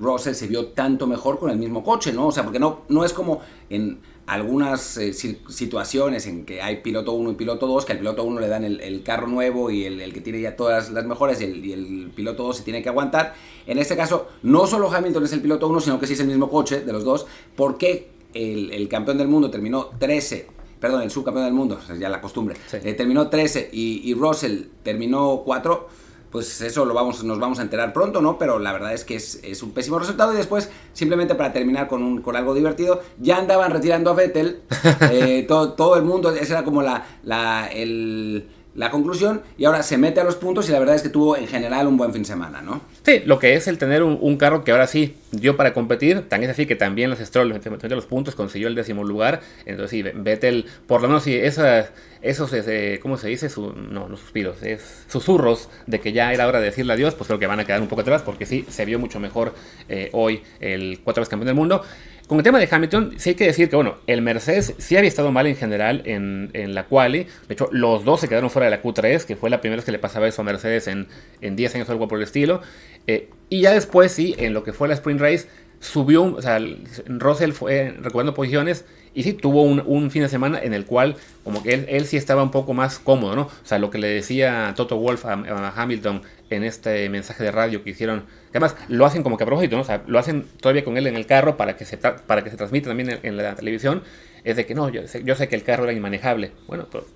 Russell 0.00 0.34
se 0.34 0.46
vio 0.46 0.68
tanto 0.68 1.06
mejor 1.06 1.38
con 1.38 1.50
el 1.50 1.58
mismo 1.58 1.84
coche, 1.84 2.12
¿no? 2.12 2.28
O 2.28 2.32
sea, 2.32 2.42
porque 2.42 2.58
no, 2.58 2.80
no 2.88 3.04
es 3.04 3.12
como 3.12 3.40
en 3.68 4.00
algunas 4.30 4.96
eh, 4.96 5.12
situaciones 5.12 6.24
en 6.28 6.44
que 6.44 6.62
hay 6.62 6.76
piloto 6.76 7.14
1 7.14 7.32
y 7.32 7.34
piloto 7.34 7.66
2, 7.66 7.84
que 7.84 7.92
al 7.92 7.98
piloto 7.98 8.22
1 8.22 8.38
le 8.38 8.46
dan 8.46 8.62
el, 8.62 9.02
carro 9.02 9.26
nuevo 9.26 9.72
y 9.72 9.86
el, 9.86 10.12
que 10.12 10.20
tiene 10.20 10.40
ya 10.40 10.54
todas 10.54 10.92
las 10.92 11.04
mejores 11.04 11.40
y 11.40 11.72
el, 11.72 12.12
piloto 12.14 12.44
2 12.44 12.58
se 12.58 12.62
tiene 12.62 12.80
que 12.80 12.88
aguantar. 12.88 13.34
En 13.66 13.78
este 13.78 13.96
caso, 13.96 14.28
no 14.44 14.68
solo 14.68 14.88
Hamilton 14.88 15.24
es 15.24 15.32
el 15.32 15.40
piloto 15.40 15.66
1, 15.66 15.80
sino 15.80 15.98
que 15.98 16.06
sí 16.06 16.12
es 16.12 16.20
el 16.20 16.28
mismo 16.28 16.48
coche 16.48 16.82
de 16.82 16.92
los 16.92 17.02
dos, 17.02 17.26
porque 17.56 18.10
el, 18.32 18.88
campeón 18.88 19.18
del 19.18 19.26
mundo 19.26 19.50
terminó 19.50 19.90
13 19.98 20.60
perdón, 20.78 21.02
el 21.02 21.10
subcampeón 21.10 21.44
del 21.44 21.52
mundo, 21.52 21.78
ya 21.98 22.08
la 22.08 22.22
costumbre, 22.22 22.56
eh, 22.72 22.94
terminó 22.94 23.28
13 23.28 23.68
y, 23.70 24.08
y, 24.08 24.14
Russell 24.14 24.62
terminó 24.82 25.42
4, 25.44 25.88
pues 26.30 26.60
eso 26.60 26.84
lo 26.84 26.94
vamos, 26.94 27.24
nos 27.24 27.38
vamos 27.38 27.58
a 27.58 27.62
enterar 27.62 27.92
pronto, 27.92 28.20
¿no? 28.20 28.38
Pero 28.38 28.58
la 28.58 28.72
verdad 28.72 28.94
es 28.94 29.04
que 29.04 29.16
es, 29.16 29.62
un 29.62 29.72
pésimo 29.72 29.98
resultado. 29.98 30.32
Y 30.32 30.36
después, 30.36 30.70
simplemente 30.92 31.34
para 31.34 31.52
terminar 31.52 31.88
con, 31.88 32.02
un, 32.02 32.22
con 32.22 32.36
algo 32.36 32.54
divertido, 32.54 33.02
ya 33.18 33.38
andaban 33.38 33.70
retirando 33.70 34.10
a 34.10 34.14
Vettel. 34.14 34.62
Eh, 35.12 35.44
todo, 35.48 35.72
todo, 35.72 35.96
el 35.96 36.02
mundo, 36.02 36.30
esa 36.30 36.54
era 36.54 36.64
como 36.64 36.82
la, 36.82 37.04
la, 37.24 37.66
el, 37.66 38.48
la 38.74 38.90
conclusión. 38.90 39.42
Y 39.58 39.64
ahora 39.64 39.82
se 39.82 39.98
mete 39.98 40.20
a 40.20 40.24
los 40.24 40.36
puntos 40.36 40.68
y 40.68 40.72
la 40.72 40.78
verdad 40.78 40.94
es 40.94 41.02
que 41.02 41.08
tuvo 41.08 41.36
en 41.36 41.46
general 41.46 41.86
un 41.86 41.96
buen 41.96 42.12
fin 42.12 42.22
de 42.22 42.28
semana, 42.28 42.62
¿no? 42.62 42.80
Sí, 43.04 43.22
lo 43.24 43.38
que 43.38 43.54
es 43.54 43.68
el 43.68 43.78
tener 43.78 44.02
un, 44.02 44.36
carro 44.36 44.64
que 44.64 44.72
ahora 44.72 44.86
sí 44.86 45.16
dio 45.32 45.56
para 45.56 45.72
competir. 45.74 46.28
Tan 46.28 46.42
es 46.42 46.50
así 46.50 46.66
que 46.66 46.76
también 46.76 47.10
los 47.10 47.18
Stroll 47.18 47.52
metió 47.52 47.70
los 47.88 48.06
puntos, 48.06 48.34
consiguió 48.34 48.68
el 48.68 48.74
décimo 48.74 49.04
lugar. 49.04 49.40
Entonces 49.66 49.90
sí, 49.90 50.02
Vettel, 50.02 50.66
por 50.86 51.02
lo 51.02 51.08
menos 51.08 51.24
sí, 51.24 51.34
esas 51.34 51.92
esos, 52.22 52.54
¿cómo 53.00 53.16
se 53.16 53.28
dice? 53.28 53.48
No 53.90 54.08
suspiros, 54.16 54.62
es 54.62 55.04
susurros 55.08 55.68
de 55.86 56.00
que 56.00 56.12
ya 56.12 56.32
era 56.32 56.46
hora 56.46 56.60
de 56.60 56.66
decirle 56.66 56.92
adiós, 56.92 57.14
pues 57.14 57.28
creo 57.28 57.38
que 57.38 57.46
van 57.46 57.60
a 57.60 57.64
quedar 57.64 57.80
un 57.80 57.88
poco 57.88 58.02
atrás 58.02 58.22
porque 58.22 58.44
sí, 58.44 58.66
se 58.68 58.84
vio 58.84 58.98
mucho 58.98 59.20
mejor 59.20 59.54
eh, 59.88 60.10
hoy 60.12 60.42
el 60.60 61.00
cuatro 61.02 61.22
veces 61.22 61.30
campeón 61.30 61.46
del 61.46 61.56
mundo. 61.56 61.82
Con 62.30 62.38
el 62.38 62.44
tema 62.44 62.60
de 62.60 62.68
Hamilton, 62.70 63.14
sí 63.16 63.30
hay 63.30 63.34
que 63.34 63.44
decir 63.44 63.68
que, 63.68 63.74
bueno, 63.74 63.96
el 64.06 64.22
Mercedes 64.22 64.74
sí 64.78 64.96
había 64.96 65.08
estado 65.08 65.32
mal 65.32 65.48
en 65.48 65.56
general 65.56 66.02
en, 66.04 66.74
la 66.76 66.84
quali. 66.84 67.26
De 67.48 67.54
hecho, 67.54 67.68
los 67.72 68.04
dos 68.04 68.20
se 68.20 68.28
quedaron 68.28 68.50
fuera 68.50 68.66
de 68.66 68.70
la 68.70 68.80
Q3, 68.80 69.24
que 69.24 69.34
fue 69.34 69.50
la 69.50 69.60
primera 69.60 69.78
vez 69.78 69.84
que 69.84 69.90
le 69.90 69.98
pasaba 69.98 70.28
eso 70.28 70.42
a 70.42 70.44
Mercedes 70.44 70.86
en, 70.86 71.08
en 71.40 71.56
10 71.56 71.74
años 71.74 71.88
o 71.88 71.92
algo 71.92 72.06
por 72.06 72.18
el 72.18 72.22
estilo. 72.22 72.62
Eh, 73.08 73.30
y 73.48 73.62
ya 73.62 73.72
después, 73.72 74.12
sí, 74.12 74.36
en 74.38 74.54
lo 74.54 74.62
que 74.62 74.72
fue 74.72 74.86
la 74.86 74.94
Sprint 74.94 75.20
Race, 75.20 75.48
subió, 75.80 76.22
o 76.22 76.40
sea, 76.40 76.60
Russell 77.08 77.50
fue 77.50 77.96
recuperando 77.98 78.32
posiciones 78.32 78.84
y 79.12 79.24
sí, 79.24 79.32
tuvo 79.32 79.62
un, 79.62 80.10
fin 80.12 80.22
de 80.22 80.28
semana 80.28 80.60
en 80.62 80.72
el 80.72 80.84
cual 80.84 81.16
como 81.42 81.64
que 81.64 81.74
él, 81.88 82.06
sí 82.06 82.16
estaba 82.16 82.44
un 82.44 82.52
poco 82.52 82.74
más 82.74 83.00
cómodo, 83.00 83.34
¿no? 83.34 83.42
O 83.42 83.50
sea, 83.64 83.80
lo 83.80 83.90
que 83.90 83.98
le 83.98 84.06
decía 84.06 84.72
Toto 84.76 84.98
Wolf 84.98 85.26
a, 85.26 85.72
Hamilton 85.74 86.22
en 86.50 86.64
este 86.64 87.08
mensaje 87.08 87.44
de 87.44 87.50
radio 87.50 87.82
que 87.82 87.90
hicieron, 87.90 88.26
que 88.52 88.58
además 88.58 88.76
lo 88.88 89.06
hacen 89.06 89.22
como 89.22 89.36
que 89.36 89.44
a 89.44 89.46
propósito, 89.46 89.76
¿no? 89.76 89.82
O 89.82 89.84
sea, 89.84 90.02
lo 90.06 90.18
hacen 90.18 90.44
todavía 90.60 90.84
con 90.84 90.96
él 90.96 91.06
en 91.06 91.16
el 91.16 91.26
carro 91.26 91.56
para 91.56 91.76
que 91.76 91.84
se, 91.84 91.96
para 91.96 92.44
que 92.44 92.50
se 92.50 92.56
transmita 92.56 92.88
también 92.88 93.20
en, 93.22 93.36
la 93.36 93.54
televisión, 93.54 94.02
es 94.44 94.56
de 94.56 94.66
que 94.66 94.74
no, 94.74 94.88
yo 94.88 95.06
sé, 95.06 95.22
yo 95.24 95.34
sé 95.36 95.48
que 95.48 95.54
el 95.54 95.62
carro 95.62 95.84
era 95.84 95.92
inmanejable. 95.92 96.52
Bueno, 96.66 96.86
pero 96.90 97.06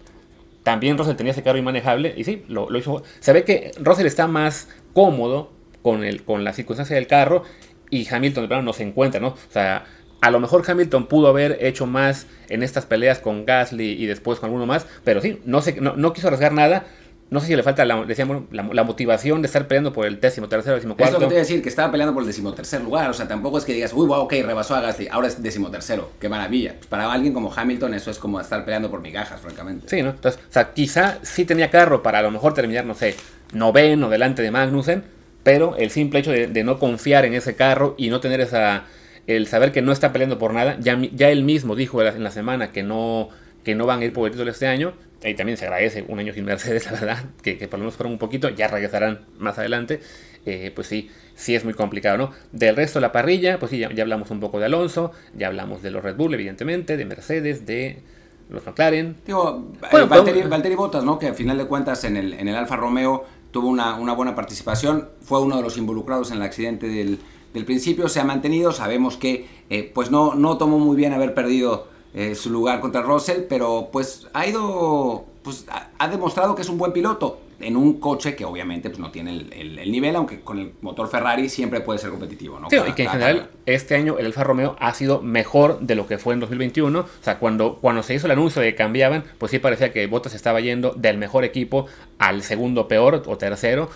también 0.63 0.97
Russell 0.97 1.17
tenía 1.17 1.33
ese 1.33 1.43
carro 1.43 1.59
inmanejable 1.59 2.15
y 2.17 2.25
sí, 2.25 2.45
lo, 2.49 2.75
hizo. 2.77 3.03
Se 3.21 3.33
ve 3.33 3.45
que 3.45 3.73
Russell 3.79 4.07
está 4.07 4.27
más 4.27 4.69
cómodo 4.93 5.53
con, 5.83 6.05
el, 6.05 6.25
con 6.25 6.45
la 6.45 6.53
circunstancia 6.53 6.97
del 6.97 7.07
carro 7.07 7.43
y 7.91 8.09
Hamilton 8.09 8.45
de 8.45 8.49
plano 8.49 8.63
no 8.63 8.73
se 8.73 8.83
encuentra, 8.83 9.21
¿no? 9.21 9.29
O 9.29 9.53
sea, 9.53 9.85
a 10.25 10.31
lo 10.31 10.41
mejor 10.41 10.65
Hamilton 10.67 11.07
pudo 11.07 11.29
haber 11.29 11.59
hecho 11.61 11.85
más 11.87 12.27
en 12.49 12.63
estas 12.63 12.87
peleas 12.87 13.19
con 13.19 13.45
Gasly 13.45 13.93
y 13.93 14.07
después 14.07 14.41
con 14.41 14.49
alguno 14.49 14.65
más, 14.65 14.87
pero 15.05 15.21
sí, 15.21 15.39
no, 15.45 15.61
se, 15.61 15.79
no, 15.81 16.13
quiso 16.15 16.29
arriesgar 16.29 16.53
nada. 16.53 16.87
No 17.35 17.41
sé 17.41 17.49
si 17.49 17.57
le 17.57 17.65
falta 17.65 17.85
la, 17.85 18.05
decíamos, 18.05 18.45
la, 18.53 18.85
motivación 18.85 19.43
de 19.43 19.47
estar 19.47 19.67
peleando 19.67 19.93
por 19.93 20.07
el 20.07 20.21
décimo 20.21 20.49
tercero, 20.49 20.77
décimo 20.77 20.97
cuarto. 20.97 21.17
Es 21.17 21.21
lo 21.21 21.27
que 21.27 21.31
te 21.31 21.35
iba 21.35 21.41
a 21.41 21.43
decir, 21.43 21.61
que 21.65 21.69
estaba 21.69 21.91
peleando 21.91 22.15
por 22.15 22.23
el 22.23 22.29
decimotercer 22.29 22.81
lugar. 22.81 23.11
O 23.11 23.13
sea, 23.13 23.27
tampoco 23.27 23.59
es 23.59 23.65
que 23.65 23.73
digas, 23.73 23.93
uy, 23.93 24.07
wow, 24.07 24.21
ok, 24.21 24.35
rebasó 24.45 24.77
a 24.77 24.81
Gasly, 24.81 25.09
ahora 25.09 25.27
es 25.27 25.43
decimotercero. 25.43 26.11
Qué 26.21 26.29
maravilla. 26.29 26.75
Pues 26.75 26.87
para 26.87 27.13
alguien 27.13 27.35
como 27.35 27.53
Hamilton, 27.53 27.93
eso 27.95 28.13
es 28.13 28.19
como 28.19 28.41
estar 28.41 28.65
peleando 28.65 28.89
por 28.89 29.01
migajas, 29.01 29.41
francamente. 29.41 29.89
Sí, 29.89 30.01
¿no? 30.01 30.11
Entonces, 30.11 30.41
o 30.49 30.53
sea, 30.53 30.73
quizá 30.75 31.19
sí 31.23 31.45
tenía 31.45 31.71
carro 31.71 32.05
para 32.05 32.21
a 32.21 32.23
lo 32.23 32.31
mejor 32.31 32.55
terminar, 32.55 32.85
no 32.85 32.95
sé, 32.95 33.17
noveno 33.53 34.11
delante 34.11 34.41
de 34.41 34.53
Magnussen, 34.53 35.03
pero 35.43 35.75
el 35.77 35.91
simple 35.91 36.21
hecho 36.21 36.31
de, 36.31 36.63
no 36.63 36.79
confiar 36.79 37.25
en 37.25 37.35
ese 37.35 37.57
carro 37.57 37.97
y 37.99 38.11
no 38.11 38.21
tener 38.21 38.43
esa 38.43 38.85
el 39.27 39.49
saber 39.49 39.73
que 39.73 39.83
no 39.83 39.91
está 39.91 40.13
peleando 40.13 40.39
por 40.39 40.55
nada, 40.55 40.77
ya, 40.79 40.97
ya 41.13 41.31
él 41.31 41.43
mismo 41.43 41.75
dijo 41.75 42.01
en 42.01 42.23
la 42.23 42.31
semana 42.31 42.71
que 42.71 42.85
no, 42.85 43.31
que 43.65 43.75
no 43.75 43.87
van 43.87 44.03
a 44.03 44.05
ir 44.05 44.13
por 44.13 44.27
el 44.27 44.33
título 44.33 44.53
este 44.53 44.69
año, 44.69 44.93
y 45.31 45.35
también 45.35 45.57
se 45.57 45.65
agradece 45.65 46.05
un 46.09 46.19
año 46.19 46.33
sin 46.33 46.45
Mercedes, 46.45 46.85
la 46.91 46.93
verdad, 46.93 47.25
que, 47.43 47.57
por 47.69 47.79
lo 47.79 47.85
menos 47.85 47.95
fueron 47.95 48.13
un 48.13 48.19
poquito, 48.19 48.49
ya 48.51 48.69
regresarán 48.69 49.21
más 49.39 49.59
adelante, 49.59 50.01
eh, 50.47 50.71
pues 50.75 50.87
sí, 50.87 51.11
sí 51.35 51.55
es 51.55 51.65
muy 51.65 51.75
complicado, 51.75 52.19
¿no? 52.19 52.31
Del 52.53 52.77
resto 52.77 52.99
de 52.99 53.03
la 53.03 53.13
parrilla, 53.13 53.59
pues 53.59 53.71
sí, 53.71 53.79
ya, 53.79 53.89
hablamos 53.89 54.31
un 54.31 54.41
poco 54.41 54.59
de 54.59 54.67
Alonso, 54.67 55.13
ya 55.35 55.47
hablamos 55.47 55.83
de 55.83 55.91
los 55.91 56.03
Red 56.03 56.17
Bull, 56.17 56.35
evidentemente, 56.35 56.97
de 56.97 57.05
Mercedes, 57.05 57.65
de 57.67 58.03
los 58.51 58.65
McLaren. 58.67 59.17
Digo, 59.27 59.73
bueno, 59.91 60.07
eh, 60.07 60.47
Valtteri, 60.49 60.75
Bottas, 60.75 61.05
¿no? 61.05 61.19
Que 61.19 61.29
al 61.29 61.35
final 61.35 61.57
de 61.57 61.65
cuentas 61.67 62.05
en 62.05 62.17
el, 62.17 62.35
en 62.35 62.49
el 62.49 62.57
Alfa 62.57 62.77
Romeo 62.77 63.25
tuvo 63.51 63.69
una, 63.69 63.95
buena 64.15 64.35
participación, 64.35 65.09
fue 65.23 65.41
uno 65.41 65.57
de 65.57 65.63
los 65.63 65.79
involucrados 65.79 66.31
en 66.33 66.39
el 66.39 66.43
accidente 66.43 66.89
del, 66.89 67.21
principio, 67.65 68.09
se 68.09 68.19
ha 68.19 68.25
mantenido, 68.25 68.73
sabemos 68.73 69.17
que 69.17 69.47
eh, 69.71 69.89
pues 69.95 70.11
no, 70.11 70.35
no 70.35 70.59
tomó 70.59 70.81
muy 70.81 70.97
bien 70.97 71.13
haber 71.13 71.35
perdido 71.35 71.94
eh, 72.15 72.35
su 72.35 72.51
lugar 72.51 72.81
contra 72.81 73.03
Russell, 73.03 73.43
pero 73.49 73.89
pues 73.93 74.29
ha 74.33 74.47
ido, 74.47 75.25
pues 75.43 75.67
ha 75.99 76.09
demostrado 76.09 76.55
que 76.55 76.63
es 76.63 76.69
un 76.69 76.79
buen 76.79 76.93
piloto 76.93 77.39
en 77.61 77.77
un 77.77 78.01
coche 78.01 78.35
que 78.35 78.45
obviamente 78.45 78.91
pues, 78.91 78.99
no 78.99 79.11
tiene 79.11 79.47
el, 79.53 79.91
nivel, 79.91 80.17
aunque 80.17 80.41
con 80.41 80.59
el 80.59 80.73
motor 80.81 81.09
Ferrari 81.09 81.49
siempre 81.49 81.81
puede 81.81 81.99
ser 81.99 82.11
competitivo. 82.11 82.59
¿no? 82.59 82.71
Sí, 82.71 82.77
y 82.87 82.93
que 82.93 83.05
en 83.05 83.11
general 83.11 83.51
este 83.67 83.95
año 83.95 84.19
el 84.19 84.27
Alfa 84.27 84.45
Romeo 84.45 84.77
ha 84.79 84.93
sido 84.95 85.23
mejor 85.23 85.81
de 85.81 85.95
lo 85.95 86.07
que 86.07 86.19
fue 86.19 86.35
en 86.35 86.41
2021. 86.41 86.99
O 86.99 87.07
sea, 87.21 87.39
cuando, 87.39 87.79
cuando 87.81 88.03
se 88.03 88.15
hizo 88.15 88.27
el 88.27 88.33
anuncio 88.33 88.61
de 88.63 88.71
que 88.71 88.77
cambiaban, 88.77 89.25
pues 89.39 89.51
sí 89.51 89.59
parecía 89.59 89.93
que 89.93 90.07
Bottas 90.07 90.35
estaba 90.35 90.61
yendo 90.61 90.93
del 90.93 91.19
mejor 91.19 91.45
equipo 91.45 91.87
al 92.19 92.43
segundo 92.43 92.89
peor 92.89 93.23
o 93.27 93.37
tercero 93.37 93.91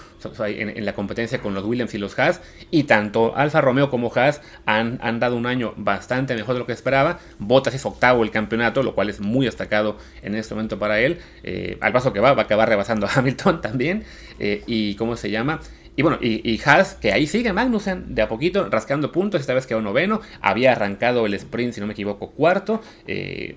en, 0.47 0.85
la 0.85 0.94
competencia 0.94 1.40
con 1.40 1.55
los 1.55 1.64
Williams 1.64 1.94
y 1.94 1.99
los 1.99 2.18
Haas. 2.18 2.40
Y 2.71 2.85
tanto 2.85 3.37
Alfa 3.37 3.61
Romeo 3.61 3.90
como 3.90 4.12
Haas 4.14 4.40
han, 4.66 4.99
han 5.03 5.21
dado 5.21 5.37
un 5.37 5.47
año 5.47 5.75
bastante 5.77 6.35
mejor 6.35 6.55
de 6.55 6.61
lo 6.61 6.66
que 6.66 6.73
esperaba. 6.73 7.18
Bottas 7.38 7.75
es 7.75 7.85
octavo 7.85 8.23
el 8.23 8.31
campeonato, 8.31 8.83
lo 8.83 8.94
cual 8.94 9.11
es 9.11 9.21
muy 9.21 9.47
destacado 9.47 9.97
en 10.23 10.35
este 10.35 10.55
momento 10.55 10.79
para 10.79 11.01
él. 11.01 11.18
Eh, 11.42 11.79
al 11.81 11.92
paso 11.92 12.12
que 12.12 12.21
va, 12.21 12.35
va 12.35 12.42
a 12.42 12.44
acabar 12.44 12.68
rebasando 12.68 13.07
a 13.07 13.11
Hamilton 13.14 13.48
también. 13.61 14.05
Eh, 14.39 14.63
y 14.67 14.95
cómo 14.95 15.17
se 15.17 15.31
llama. 15.31 15.61
Y 15.97 16.03
bueno, 16.03 16.19
y, 16.21 16.49
y, 16.49 16.61
Haas, 16.65 16.95
que 16.95 17.13
ahí 17.13 17.27
sigue 17.27 17.53
Magnussen, 17.53 18.15
de 18.15 18.23
a 18.23 18.29
poquito, 18.29 18.69
rascando 18.71 19.11
puntos, 19.11 19.41
esta 19.41 19.53
vez 19.53 19.67
quedó 19.67 19.83
noveno, 19.83 20.21
había 20.41 20.71
arrancado 20.71 21.27
el 21.27 21.35
sprint, 21.35 21.75
si 21.75 21.81
no 21.81 21.89
me 21.89 21.93
equivoco, 21.93 22.31
cuarto, 22.31 22.81
eh, 23.09 23.57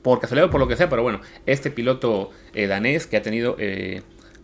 por 0.00 0.18
casualidad 0.18 0.48
o 0.48 0.50
por 0.50 0.60
lo 0.60 0.66
que 0.66 0.76
sea, 0.76 0.88
pero 0.88 1.02
bueno, 1.02 1.20
este 1.44 1.70
piloto 1.70 2.30
eh, 2.54 2.66
danés 2.66 3.06
que 3.06 3.18
ha 3.18 3.22
tenido... 3.22 3.56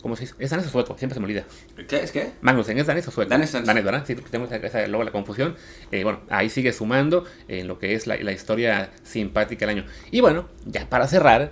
¿Cómo 0.03 0.15
se 0.15 0.21
dice? 0.21 0.35
¿Es 0.39 0.49
danés 0.49 0.65
o 0.65 0.69
sueco? 0.69 0.97
Siempre 0.97 1.13
se 1.13 1.19
me 1.19 1.27
olvida. 1.27 1.45
¿Qué 1.87 1.97
es 1.97 2.11
qué? 2.11 2.31
Magnussen, 2.41 2.75
¿es 2.79 2.87
danés 2.87 3.07
o 3.07 3.11
sueco? 3.11 3.29
Danés, 3.29 3.51
danés. 3.51 3.83
¿verdad? 3.83 4.03
Sí, 4.03 4.15
tenemos 4.15 4.51
esa, 4.51 4.87
luego 4.87 5.03
la 5.03 5.11
confusión. 5.11 5.55
bueno, 5.91 6.21
ahí 6.29 6.49
sigue 6.49 6.73
sumando 6.73 7.25
en 7.47 7.67
lo 7.67 7.77
que 7.77 7.93
es 7.93 8.07
la, 8.07 8.17
la 8.17 8.31
historia 8.31 8.89
simpática 9.03 9.67
del 9.67 9.77
año. 9.77 9.85
Y 10.09 10.21
bueno, 10.21 10.49
ya 10.65 10.89
para 10.89 11.07
cerrar, 11.07 11.51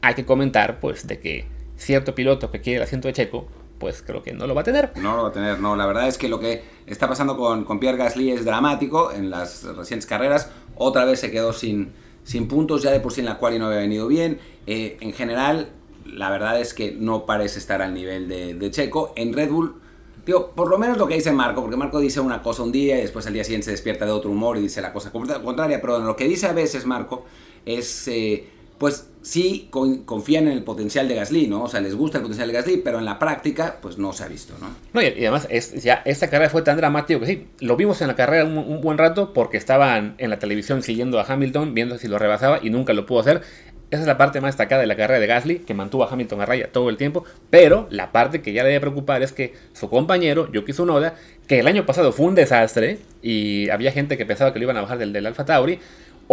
hay 0.00 0.14
que 0.14 0.24
comentar, 0.24 0.80
pues, 0.80 1.06
de 1.06 1.18
que 1.18 1.44
cierto 1.82 2.14
piloto 2.14 2.50
que 2.50 2.60
quiere 2.60 2.78
el 2.78 2.82
asiento 2.82 3.08
de 3.08 3.14
Checo, 3.14 3.46
pues 3.78 4.02
creo 4.02 4.22
que 4.22 4.32
no 4.32 4.46
lo 4.46 4.54
va 4.54 4.60
a 4.60 4.64
tener. 4.64 4.92
No 4.96 5.16
lo 5.16 5.24
va 5.24 5.28
a 5.30 5.32
tener, 5.32 5.58
no. 5.58 5.74
La 5.74 5.86
verdad 5.86 6.06
es 6.06 6.16
que 6.16 6.28
lo 6.28 6.38
que 6.38 6.62
está 6.86 7.08
pasando 7.08 7.36
con, 7.36 7.64
con 7.64 7.80
Pierre 7.80 7.98
Gasly 7.98 8.30
es 8.30 8.44
dramático 8.44 9.10
en 9.12 9.28
las 9.28 9.64
recientes 9.64 10.06
carreras. 10.06 10.50
Otra 10.76 11.04
vez 11.04 11.18
se 11.18 11.30
quedó 11.30 11.52
sin, 11.52 11.92
sin 12.22 12.46
puntos, 12.46 12.82
ya 12.82 12.90
de 12.92 13.00
por 13.00 13.12
sí 13.12 13.20
en 13.20 13.26
la 13.26 13.38
cual 13.38 13.58
no 13.58 13.66
había 13.66 13.80
venido 13.80 14.06
bien. 14.06 14.38
Eh, 14.68 14.98
en 15.00 15.12
general, 15.12 15.70
la 16.06 16.30
verdad 16.30 16.60
es 16.60 16.74
que 16.74 16.92
no 16.92 17.26
parece 17.26 17.58
estar 17.58 17.82
al 17.82 17.92
nivel 17.94 18.28
de, 18.28 18.70
Checo. 18.70 19.12
En 19.16 19.32
Red 19.32 19.50
Bull, 19.50 19.74
digo, 20.24 20.52
por 20.52 20.68
lo 20.68 20.78
menos 20.78 20.96
lo 20.96 21.08
que 21.08 21.14
dice 21.14 21.32
Marco, 21.32 21.60
porque 21.60 21.76
Marco 21.76 21.98
dice 21.98 22.20
una 22.20 22.40
cosa 22.40 22.62
un 22.62 22.70
día 22.70 22.98
y 22.98 23.02
después 23.02 23.26
al 23.26 23.32
día 23.32 23.42
siguiente 23.42 23.64
se 23.64 23.70
despierta 23.72 24.04
de 24.04 24.12
otro 24.12 24.30
humor 24.30 24.56
y 24.58 24.60
dice 24.60 24.80
la 24.80 24.92
cosa 24.92 25.10
contraria, 25.10 25.80
pero 25.80 25.98
lo 25.98 26.14
que 26.14 26.28
dice 26.28 26.46
a 26.46 26.52
veces 26.52 26.86
Marco 26.86 27.24
es... 27.66 28.06
Eh, 28.08 28.46
pues 28.82 29.08
sí 29.22 29.68
confían 29.70 30.48
en 30.48 30.54
el 30.54 30.64
potencial 30.64 31.06
de 31.06 31.14
Gasly, 31.14 31.46
¿no? 31.46 31.62
O 31.62 31.68
sea, 31.68 31.80
les 31.80 31.94
gusta 31.94 32.18
el 32.18 32.22
potencial 32.22 32.48
de 32.48 32.54
Gasly, 32.54 32.78
pero 32.78 32.98
en 32.98 33.04
la 33.04 33.20
práctica, 33.20 33.78
pues 33.80 33.96
no 33.96 34.12
se 34.12 34.24
ha 34.24 34.26
visto, 34.26 34.54
¿no? 34.60 34.74
No, 34.92 35.00
y, 35.00 35.06
además, 35.06 35.46
ya 35.80 36.02
esta 36.04 36.28
carrera 36.28 36.50
fue 36.50 36.62
tan 36.62 36.78
dramática 36.78 37.20
que 37.20 37.26
sí, 37.26 37.46
lo 37.60 37.76
vimos 37.76 38.00
en 38.00 38.08
la 38.08 38.16
carrera 38.16 38.44
un, 38.44 38.80
buen 38.80 38.98
rato 38.98 39.32
porque 39.32 39.56
estaban 39.56 40.16
en 40.18 40.30
la 40.30 40.40
televisión 40.40 40.82
siguiendo 40.82 41.20
a 41.20 41.22
Hamilton, 41.22 41.74
viendo 41.74 41.96
si 41.96 42.08
lo 42.08 42.18
rebasaba 42.18 42.58
y 42.60 42.70
nunca 42.70 42.92
lo 42.92 43.06
pudo 43.06 43.20
hacer. 43.20 43.42
esa 43.92 44.00
es 44.00 44.06
la 44.08 44.18
parte 44.18 44.40
más 44.40 44.54
destacada 44.54 44.80
de 44.80 44.88
la 44.88 44.96
carrera 44.96 45.20
de 45.20 45.28
Gasly, 45.28 45.58
que 45.60 45.74
mantuvo 45.74 46.02
a 46.02 46.12
Hamilton 46.12 46.40
a 46.40 46.46
raya 46.46 46.72
todo 46.72 46.90
el 46.90 46.96
tiempo, 46.96 47.24
pero 47.50 47.86
la 47.88 48.10
parte 48.10 48.42
que 48.42 48.52
ya 48.52 48.64
le 48.64 48.70
debe 48.70 48.80
preocupar 48.80 49.22
es 49.22 49.30
que 49.30 49.54
su 49.74 49.88
compañero, 49.88 50.50
Yuki 50.50 50.72
Tsunoda, 50.72 51.14
que 51.46 51.60
el 51.60 51.68
año 51.68 51.86
pasado 51.86 52.10
fue 52.10 52.26
un 52.26 52.34
desastre 52.34 52.98
y 53.22 53.70
había 53.70 53.92
gente 53.92 54.16
que 54.16 54.26
pensaba 54.26 54.52
que 54.52 54.58
lo 54.58 54.64
iban 54.64 54.76
a 54.76 54.80
bajar 54.80 54.98
del, 54.98 55.12
del 55.12 55.24
Alfa 55.26 55.44
Tauri, 55.44 55.78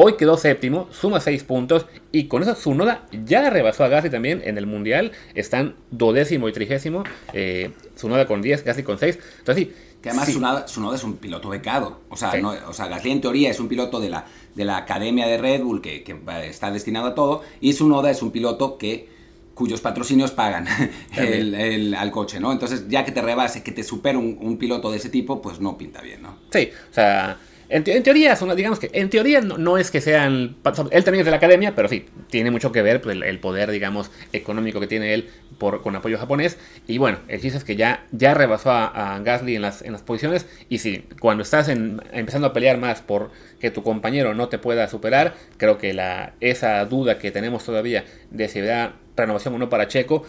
Hoy 0.01 0.13
quedó 0.13 0.37
séptimo, 0.37 0.87
suma 0.91 1.19
6 1.19 1.43
puntos 1.43 1.85
y 2.13 2.29
con 2.29 2.41
eso 2.41 2.53
Tsunoda 2.53 3.03
ya 3.11 3.49
rebasó 3.49 3.83
a 3.83 3.89
Gasly 3.89 4.09
también 4.09 4.41
en 4.45 4.57
el 4.57 4.65
Mundial. 4.65 5.11
Están 5.35 5.75
dodécimo 5.91 6.47
y 6.47 6.53
trigésimo. 6.53 7.03
Eh, 7.33 7.71
Tsunoda 7.95 8.25
con 8.25 8.41
10, 8.41 8.63
Gasly 8.63 8.83
con 8.83 8.97
6. 8.97 9.19
Entonces 9.39 9.65
sí. 9.65 9.73
Que 10.01 10.11
además 10.11 10.29
Tsunoda, 10.67 10.95
es 10.95 11.03
un 11.03 11.17
piloto 11.17 11.49
becado. 11.49 11.99
O 12.07 12.15
sea, 12.15 12.33
no, 12.35 12.53
o 12.69 12.71
sea, 12.71 12.87
Gasly 12.87 13.11
en 13.11 13.19
teoría 13.19 13.49
es 13.49 13.59
un 13.59 13.67
piloto 13.67 13.99
de 13.99 14.07
la, 14.07 14.23
de 14.55 14.63
la 14.63 14.77
academia 14.77 15.27
de 15.27 15.37
Red 15.37 15.63
Bull 15.63 15.81
que, 15.81 16.01
que 16.03 16.17
está 16.43 16.71
destinado 16.71 17.07
a 17.07 17.13
todo. 17.13 17.41
Y 17.59 17.73
Tsunoda 17.73 18.09
es 18.09 18.21
un 18.21 18.31
piloto 18.31 18.77
que 18.77 19.09
cuyos 19.53 19.81
patrocinios 19.81 20.31
pagan 20.31 20.65
el, 21.17 21.93
al 21.93 22.11
coche, 22.11 22.39
¿no? 22.39 22.53
Entonces, 22.53 22.85
ya 22.87 23.03
que 23.03 23.11
te 23.11 23.21
rebase, 23.21 23.63
que 23.63 23.73
te 23.73 23.83
supera 23.83 24.17
un, 24.17 24.37
un, 24.39 24.57
piloto 24.57 24.91
de 24.91 24.95
ese 24.95 25.09
tipo, 25.09 25.41
pues 25.41 25.59
no 25.59 25.77
pinta 25.77 25.99
bien, 25.99 26.21
¿no? 26.21 26.37
Sí, 26.49 26.69
o 26.89 26.93
sea, 26.93 27.37
en, 27.69 27.83
teoría, 28.03 28.35
son, 28.35 28.55
digamos 28.55 28.79
que 28.79 28.89
en 28.93 29.09
teoría 29.11 29.41
no, 29.41 29.77
es 29.77 29.91
que 29.91 30.01
sean. 30.01 30.55
Él 30.91 31.03
también 31.03 31.19
es 31.19 31.25
de 31.25 31.31
la 31.31 31.37
academia, 31.37 31.75
pero 31.75 31.87
sí, 31.87 32.07
tiene 32.29 32.49
mucho 32.49 32.71
que 32.71 32.81
ver 32.81 32.99
pues, 32.99 33.15
el, 33.21 33.39
poder, 33.39 33.69
digamos, 33.69 34.09
económico 34.33 34.79
que 34.79 34.87
tiene 34.87 35.13
él 35.13 35.29
por, 35.59 35.83
con 35.83 35.95
apoyo 35.95 36.17
japonés. 36.17 36.57
Y 36.87 36.97
bueno, 36.97 37.19
el 37.27 37.39
chiste 37.41 37.59
es 37.59 37.63
que 37.63 37.75
ya, 37.75 38.05
ya 38.11 38.33
rebasó 38.33 38.71
a, 38.71 39.19
Gasly 39.23 39.55
en 39.55 39.61
las, 39.61 39.83
en 39.83 39.91
las 39.91 40.01
posiciones. 40.01 40.47
Y 40.67 40.79
sí, 40.79 41.05
cuando 41.19 41.43
estás 41.43 41.69
empezando 41.69 42.47
a 42.47 42.53
pelear 42.53 42.79
más 42.79 43.01
por 43.01 43.29
que 43.59 43.69
tu 43.69 43.83
compañero 43.83 44.33
no 44.33 44.49
te 44.49 44.57
pueda 44.57 44.87
superar, 44.87 45.35
creo 45.57 45.77
que 45.77 45.93
la, 45.93 46.33
esa 46.39 46.83
duda 46.85 47.19
que 47.19 47.29
tenemos 47.29 47.63
todavía 47.65 48.03
de 48.31 48.47
si 48.47 48.61
da 48.61 48.95
renovación 49.15 49.53
o 49.53 49.57
no 49.59 49.69
para 49.69 49.87
Checo 49.87 50.25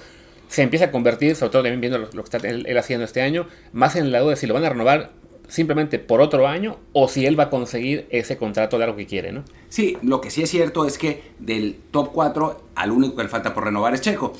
se 0.48 0.62
empieza 0.62 0.86
a 0.86 0.90
convertir, 0.90 1.36
sobre 1.36 1.52
todo 1.52 1.62
también 1.62 1.80
viendo 1.80 1.98
lo, 1.98 2.10
que 2.10 2.36
está 2.36 2.48
él, 2.48 2.66
él, 2.66 2.76
haciendo 2.76 3.04
este 3.04 3.22
año, 3.22 3.46
más 3.72 3.94
en 3.94 4.10
la 4.10 4.18
duda 4.18 4.30
de 4.30 4.36
si 4.36 4.48
lo 4.48 4.54
van 4.54 4.64
a 4.64 4.68
renovar 4.68 5.12
simplemente 5.50 5.98
por 5.98 6.20
otro 6.20 6.46
año 6.46 6.78
o 6.92 7.08
si 7.08 7.26
él 7.26 7.38
va 7.38 7.44
a 7.44 7.50
conseguir 7.50 8.06
ese 8.10 8.38
contrato 8.38 8.78
largo 8.78 8.96
que 8.96 9.06
quiere, 9.06 9.32
¿no? 9.32 9.44
Sí, 9.68 9.98
lo 10.02 10.20
que 10.20 10.30
sí 10.30 10.42
es 10.42 10.50
cierto 10.50 10.86
es 10.86 10.96
que 10.96 11.32
del 11.38 11.78
top 11.90 12.10
4 12.12 12.62
al 12.76 12.92
único 12.92 13.16
que 13.16 13.24
le 13.24 13.28
falta 13.28 13.52
por 13.52 13.64
renovar 13.64 13.92
es 13.92 14.00
Checo. 14.00 14.32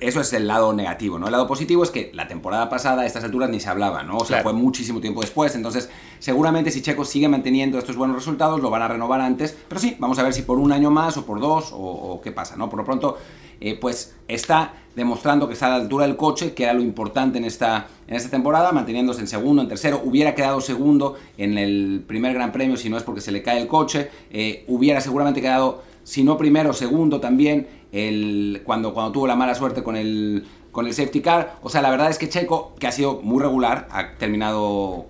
Eso 0.00 0.20
es 0.20 0.32
el 0.32 0.48
lado 0.48 0.72
negativo, 0.72 1.18
¿no? 1.18 1.26
El 1.26 1.32
lado 1.32 1.46
positivo 1.46 1.84
es 1.84 1.90
que 1.90 2.10
la 2.14 2.26
temporada 2.26 2.68
pasada 2.68 3.02
a 3.02 3.06
estas 3.06 3.22
alturas 3.22 3.50
ni 3.50 3.60
se 3.60 3.68
hablaba, 3.68 4.02
¿no? 4.02 4.16
O 4.16 4.24
sea, 4.24 4.42
fue 4.42 4.52
muchísimo 4.52 5.00
tiempo 5.00 5.20
después, 5.20 5.54
entonces 5.54 5.90
seguramente 6.18 6.72
si 6.72 6.82
Checo 6.82 7.04
sigue 7.04 7.28
manteniendo 7.28 7.78
estos 7.78 7.96
buenos 7.96 8.16
resultados 8.16 8.60
lo 8.60 8.70
van 8.70 8.82
a 8.82 8.88
renovar 8.88 9.20
antes, 9.20 9.56
pero 9.68 9.80
sí, 9.80 9.96
vamos 10.00 10.18
a 10.18 10.24
ver 10.24 10.32
si 10.32 10.42
por 10.42 10.58
un 10.58 10.72
año 10.72 10.90
más 10.90 11.16
o 11.16 11.24
por 11.24 11.40
dos 11.40 11.72
o, 11.72 11.76
o 11.76 12.20
qué 12.20 12.32
pasa, 12.32 12.56
¿no? 12.56 12.68
Por 12.68 12.80
lo 12.80 12.84
pronto 12.84 13.18
eh, 13.60 13.78
pues 13.80 14.14
está 14.28 14.74
demostrando 14.96 15.46
que 15.46 15.54
está 15.54 15.66
a 15.66 15.70
la 15.70 15.76
altura 15.76 16.06
del 16.06 16.16
coche, 16.16 16.52
que 16.52 16.64
era 16.64 16.72
lo 16.72 16.82
importante 16.82 17.38
en 17.38 17.44
esta, 17.44 17.88
en 18.06 18.16
esta 18.16 18.30
temporada, 18.30 18.72
manteniéndose 18.72 19.20
en 19.20 19.28
segundo, 19.28 19.62
en 19.62 19.68
tercero, 19.68 20.00
hubiera 20.04 20.34
quedado 20.34 20.60
segundo 20.60 21.16
en 21.38 21.58
el 21.58 22.04
primer 22.06 22.34
Gran 22.34 22.52
Premio 22.52 22.76
si 22.76 22.90
no 22.90 22.96
es 22.96 23.02
porque 23.02 23.20
se 23.20 23.32
le 23.32 23.42
cae 23.42 23.60
el 23.60 23.68
coche, 23.68 24.10
eh, 24.30 24.64
hubiera 24.68 25.00
seguramente 25.00 25.40
quedado, 25.40 25.82
si 26.04 26.24
no 26.24 26.36
primero, 26.36 26.72
segundo 26.72 27.20
también, 27.20 27.68
el, 27.92 28.62
cuando, 28.64 28.92
cuando 28.94 29.12
tuvo 29.12 29.26
la 29.26 29.36
mala 29.36 29.54
suerte 29.54 29.82
con 29.82 29.96
el, 29.96 30.46
con 30.72 30.86
el 30.86 30.94
safety 30.94 31.20
car, 31.20 31.56
o 31.62 31.68
sea, 31.68 31.82
la 31.82 31.90
verdad 31.90 32.10
es 32.10 32.18
que 32.18 32.28
Checo, 32.28 32.74
que 32.78 32.86
ha 32.86 32.92
sido 32.92 33.20
muy 33.22 33.40
regular, 33.40 33.88
ha 33.92 34.16
terminado 34.18 35.06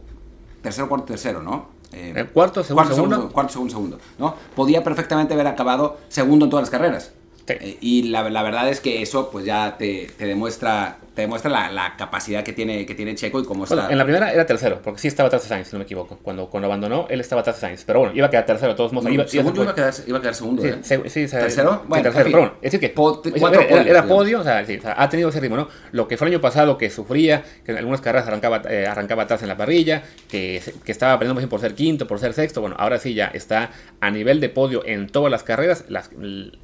tercero, 0.63 0.89
cuarto, 0.89 1.07
tercero, 1.07 1.43
¿no? 1.43 1.81
Eh, 1.93 2.29
cuarto, 2.33 2.63
segundo, 2.63 2.95
segundo, 2.95 3.29
Cuarto, 3.31 3.53
segundo, 3.53 3.73
segundo, 3.73 3.99
¿no? 4.19 4.35
Podía 4.55 4.85
perfectamente 4.85 5.35
haber 5.35 5.49
acabado 5.49 5.99
segundo 6.09 6.45
en 6.45 6.51
todas 6.51 6.63
las 6.63 6.71
carreras. 6.71 7.13
Eh, 7.49 7.79
y 7.81 8.05
la, 8.05 8.23
verdad 8.23 8.69
es 8.69 8.81
que 8.81 9.03
eso 9.03 9.31
pues 9.31 9.45
ya 9.45 9.77
te 9.79 10.11
demuestra 10.19 10.99
te 11.21 11.25
demuestra 11.25 11.51
la, 11.51 11.71
la, 11.71 11.97
capacidad 11.99 12.43
que 12.43 12.55
tiene, 12.55 12.87
que 12.87 12.95
tiene 12.95 13.15
Checo 13.15 13.41
y 13.41 13.45
cómo 13.45 13.65
está. 13.65 13.91
en 13.91 13.99
la 13.99 14.05
primera 14.05 14.33
era 14.33 14.47
tercero, 14.47 14.81
porque 14.83 15.01
sí 15.01 15.09
estaba 15.09 15.27
atrás 15.27 15.43
de 15.43 15.49
Sainz, 15.49 15.69
si 15.69 15.75
no 15.75 15.81
me 15.81 15.85
equivoco. 15.85 16.19
Cuando, 16.23 16.49
cuando 16.49 16.67
abandonó, 16.67 17.07
él 17.11 17.21
estaba 17.21 17.43
atrás 17.43 17.57
de 17.57 17.61
Sainz. 17.61 17.85
Pero 17.85 18.01
bueno, 18.01 18.15
iba 18.15 18.27
a 18.27 18.31
quedar 18.31 18.47
tercero, 18.47 18.73
de 18.73 18.77
todos 18.77 18.95
modos. 18.95 19.13
iba, 19.13 19.29
según 19.29 19.55
iba, 19.55 19.71
a 19.71 19.75
quedar, 19.75 19.93
iba 20.07 20.17
a 20.17 20.21
quedar 20.23 20.35
segundo. 20.35 20.63
Sí, 20.63 20.69
¿eh? 20.69 21.03
sí, 21.07 21.27
¿Tercero? 21.27 21.85
Bueno, 21.87 22.05
tercero. 22.05 22.25
pero 22.25 22.39
bueno, 22.39 22.55
es 22.57 22.73
decir, 22.73 22.81
que 22.81 22.89
po 22.89 23.23
era, 23.23 23.63
era, 23.65 23.83
era, 23.83 24.07
podio, 24.07 24.41
o 24.41 24.43
sea, 24.43 24.65
sí, 24.65 24.79
o 24.79 24.81
sea, 24.81 24.95
ha 24.97 25.11
tenido 25.11 25.29
ese 25.29 25.41
ritmo, 25.41 25.57
¿no? 25.57 25.69
Lo 25.93 26.09
que 26.09 26.17
fue 26.17 26.27
el 26.29 26.33
año 26.33 26.41
pasado, 26.41 26.79
que 26.79 26.89
sufría, 26.89 27.43
que 27.67 27.73
en 27.73 27.79
algunas 27.79 28.01
carreras 28.01 28.27
arrancaba, 28.27 28.63
eh, 28.71 28.87
arrancaba 28.87 29.25
atrás 29.25 29.43
en 29.43 29.49
la 29.49 29.59
parrilla, 29.59 30.03
que, 30.31 30.63
que 30.85 30.93
estaba 30.93 31.13
aprendiendo 31.13 31.51
por 31.51 31.61
ser 31.61 31.75
quinto, 31.75 32.07
por 32.07 32.19
ser 32.19 32.33
sexto. 32.33 32.63
Bueno, 32.63 32.77
ahora 32.79 32.99
sí 32.99 33.13
ya 33.13 33.27
está 33.27 33.73
a 34.01 34.11
nivel 34.11 34.41
de 34.41 34.49
podio 34.49 34.87
en 34.87 35.07
todas 35.09 35.31
las 35.31 35.43
carreras. 35.43 35.85
Las, 35.89 36.09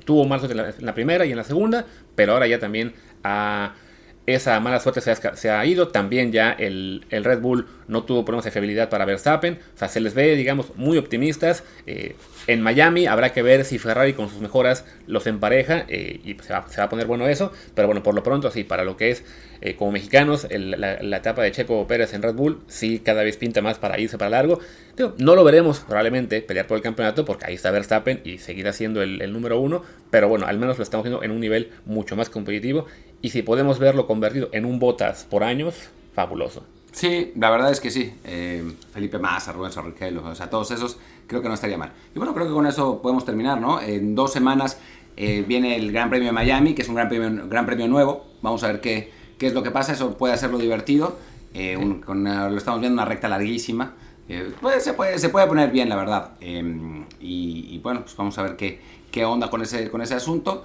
tuvo 0.06 0.24
más 0.24 0.42
en 0.44 0.56
la, 0.56 0.70
en 0.70 0.86
la 0.86 0.94
primera 0.94 1.26
y 1.26 1.32
en 1.32 1.36
la 1.36 1.44
segunda, 1.44 1.84
pero 2.14 2.32
ahora 2.32 2.46
ya 2.46 2.58
también 2.58 2.94
ha 3.22 3.74
esa 4.26 4.58
mala 4.60 4.80
suerte 4.80 5.00
se 5.00 5.50
ha, 5.50 5.66
ido. 5.66 5.88
También 5.88 6.32
ya 6.32 6.52
el, 6.52 7.04
el, 7.10 7.24
Red 7.24 7.40
Bull 7.40 7.66
no 7.88 8.04
tuvo 8.04 8.24
problemas 8.24 8.44
de 8.44 8.50
fiabilidad 8.50 8.88
para 8.88 9.04
Verstappen. 9.04 9.58
O 9.74 9.78
sea, 9.78 9.88
se 9.88 10.00
les 10.00 10.14
ve, 10.14 10.34
digamos, 10.34 10.74
muy 10.76 10.98
optimistas. 10.98 11.62
Eh, 11.86 12.16
en 12.46 12.62
Miami 12.62 13.06
habrá 13.06 13.32
que 13.32 13.42
ver 13.42 13.64
si 13.64 13.78
Ferrari 13.78 14.12
con 14.12 14.28
sus 14.28 14.40
mejoras 14.40 14.84
los 15.06 15.26
empareja 15.26 15.84
eh, 15.88 16.20
y 16.24 16.36
se 16.42 16.52
va, 16.52 16.66
a 16.76 16.88
poner 16.88 17.06
bueno 17.06 17.26
eso. 17.26 17.52
Pero 17.74 17.88
bueno, 17.88 18.02
por 18.02 18.14
lo 18.14 18.22
pronto, 18.22 18.50
sí, 18.50 18.64
para 18.64 18.84
lo 18.84 18.96
que 18.96 19.10
es 19.10 19.24
eh, 19.60 19.74
como 19.74 19.92
mexicanos, 19.92 20.46
la, 20.50 21.16
etapa 21.16 21.42
de 21.42 21.50
Checo 21.50 21.86
Pérez 21.86 22.14
en 22.14 22.22
Red 22.22 22.34
Bull, 22.34 22.60
sí, 22.68 23.00
cada 23.00 23.22
vez 23.22 23.36
pinta 23.36 23.62
más 23.62 23.78
para 23.78 23.98
irse 23.98 24.18
para 24.18 24.30
largo. 24.30 24.60
No 25.18 25.34
lo 25.34 25.44
veremos 25.44 25.80
probablemente 25.80 26.40
pelear 26.40 26.66
por 26.66 26.76
el 26.76 26.82
campeonato 26.82 27.24
porque 27.24 27.46
ahí 27.46 27.54
está 27.54 27.70
Verstappen 27.70 28.20
y 28.24 28.38
seguirá 28.38 28.72
siendo 28.72 29.02
el, 29.02 29.32
número 29.32 29.60
uno. 29.60 29.82
Pero 30.10 30.28
bueno, 30.28 30.46
al 30.46 30.58
menos 30.58 30.78
lo 30.78 30.84
estamos 30.84 31.04
viendo 31.04 31.22
en 31.22 31.32
un 31.32 31.40
nivel 31.40 31.72
mucho 31.84 32.16
más 32.16 32.30
competitivo. 32.30 32.86
Y 33.22 33.30
si 33.30 33.42
podemos 33.42 33.78
verlo 33.78 34.06
convertido 34.06 34.50
en 34.52 34.64
un 34.64 34.78
Botas 34.78 35.26
por 35.28 35.42
años, 35.42 35.74
fabuloso. 36.14 36.64
Sí, 36.92 37.32
la 37.36 37.50
verdad 37.50 37.72
es 37.72 37.80
que 37.80 37.90
sí. 37.90 38.14
Eh, 38.24 38.64
Felipe 38.92 39.18
Massa, 39.18 39.52
Rubén 39.52 39.70
Sorriquelo, 39.70 40.24
o 40.24 40.34
sea, 40.34 40.48
todos 40.48 40.70
esos 40.70 40.96
creo 41.26 41.42
que 41.42 41.48
no 41.48 41.54
estaría 41.54 41.78
mal. 41.78 41.92
Y 42.14 42.18
bueno, 42.18 42.34
creo 42.34 42.46
que 42.46 42.52
con 42.52 42.66
eso 42.66 43.00
podemos 43.02 43.24
terminar, 43.24 43.60
¿no? 43.60 43.80
En 43.80 44.14
dos 44.14 44.32
semanas 44.32 44.78
eh, 45.16 45.44
viene 45.46 45.76
el 45.76 45.92
Gran 45.92 46.10
Premio 46.10 46.26
de 46.26 46.32
Miami, 46.32 46.74
que 46.74 46.82
es 46.82 46.88
un 46.88 46.94
gran 46.94 47.08
premio, 47.08 47.48
gran 47.48 47.66
premio 47.66 47.88
nuevo. 47.88 48.26
Vamos 48.42 48.62
a 48.64 48.68
ver 48.68 48.80
qué, 48.80 49.12
qué 49.38 49.46
es 49.46 49.54
lo 49.54 49.62
que 49.62 49.70
pasa. 49.70 49.92
Eso 49.92 50.16
puede 50.16 50.34
hacerlo 50.34 50.58
divertido. 50.58 51.18
Eh, 51.54 51.76
un, 51.76 52.00
con, 52.00 52.24
lo 52.24 52.56
estamos 52.56 52.80
viendo 52.80 52.94
una 53.00 53.08
recta 53.08 53.28
larguísima. 53.28 53.94
Pues, 54.60 54.82
se, 54.82 54.92
puede, 54.92 55.18
se 55.18 55.28
puede 55.28 55.46
poner 55.46 55.70
bien, 55.70 55.88
la 55.88 55.96
verdad. 55.96 56.32
Em, 56.40 57.04
y, 57.20 57.68
y, 57.70 57.78
bueno, 57.78 58.02
pues 58.02 58.16
vamos 58.16 58.36
a 58.38 58.42
ver 58.42 58.56
qué, 58.56 58.80
qué 59.10 59.24
onda 59.24 59.48
con 59.48 59.62
ese, 59.62 59.90
con 59.90 60.02
ese 60.02 60.14
asunto. 60.14 60.64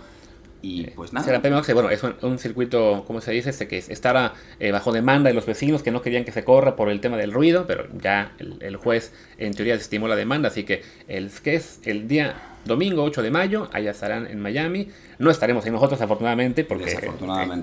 Y 0.61 0.87
pues 0.91 1.11
nada. 1.11 1.39
bueno, 1.39 1.89
es 1.89 2.03
un, 2.03 2.15
un, 2.21 2.37
circuito, 2.37 3.03
¿cómo 3.07 3.19
se 3.21 3.31
dice? 3.31 3.49
Este 3.49 3.67
que 3.67 3.77
estaba 3.77 4.33
eh, 4.59 4.71
bajo 4.71 4.91
demanda 4.91 5.29
de 5.29 5.33
los 5.33 5.45
vecinos 5.45 5.81
que 5.81 5.91
no 5.91 6.01
querían 6.01 6.23
que 6.23 6.31
se 6.31 6.43
corra 6.43 6.75
por 6.75 6.89
el 6.89 7.01
tema 7.01 7.17
del 7.17 7.31
ruido, 7.31 7.65
pero 7.67 7.87
ya 7.99 8.33
el, 8.37 8.57
el 8.61 8.75
juez 8.75 9.11
en 9.37 9.53
teoría 9.53 9.73
desestimó 9.73 10.07
la 10.07 10.15
demanda, 10.15 10.49
así 10.49 10.63
que 10.63 10.83
el 11.07 11.31
que 11.31 11.55
es 11.55 11.79
el 11.83 12.07
día 12.07 12.35
domingo 12.65 13.03
8 13.03 13.21
de 13.21 13.31
mayo, 13.31 13.69
allá 13.71 13.91
estarán 13.91 14.27
en 14.27 14.39
Miami. 14.39 14.89
No 15.19 15.29
estaremos 15.29 15.65
ahí 15.65 15.71
nosotros, 15.71 16.01
afortunadamente, 16.01 16.63
porque 16.63 16.91
eh, 16.91 17.11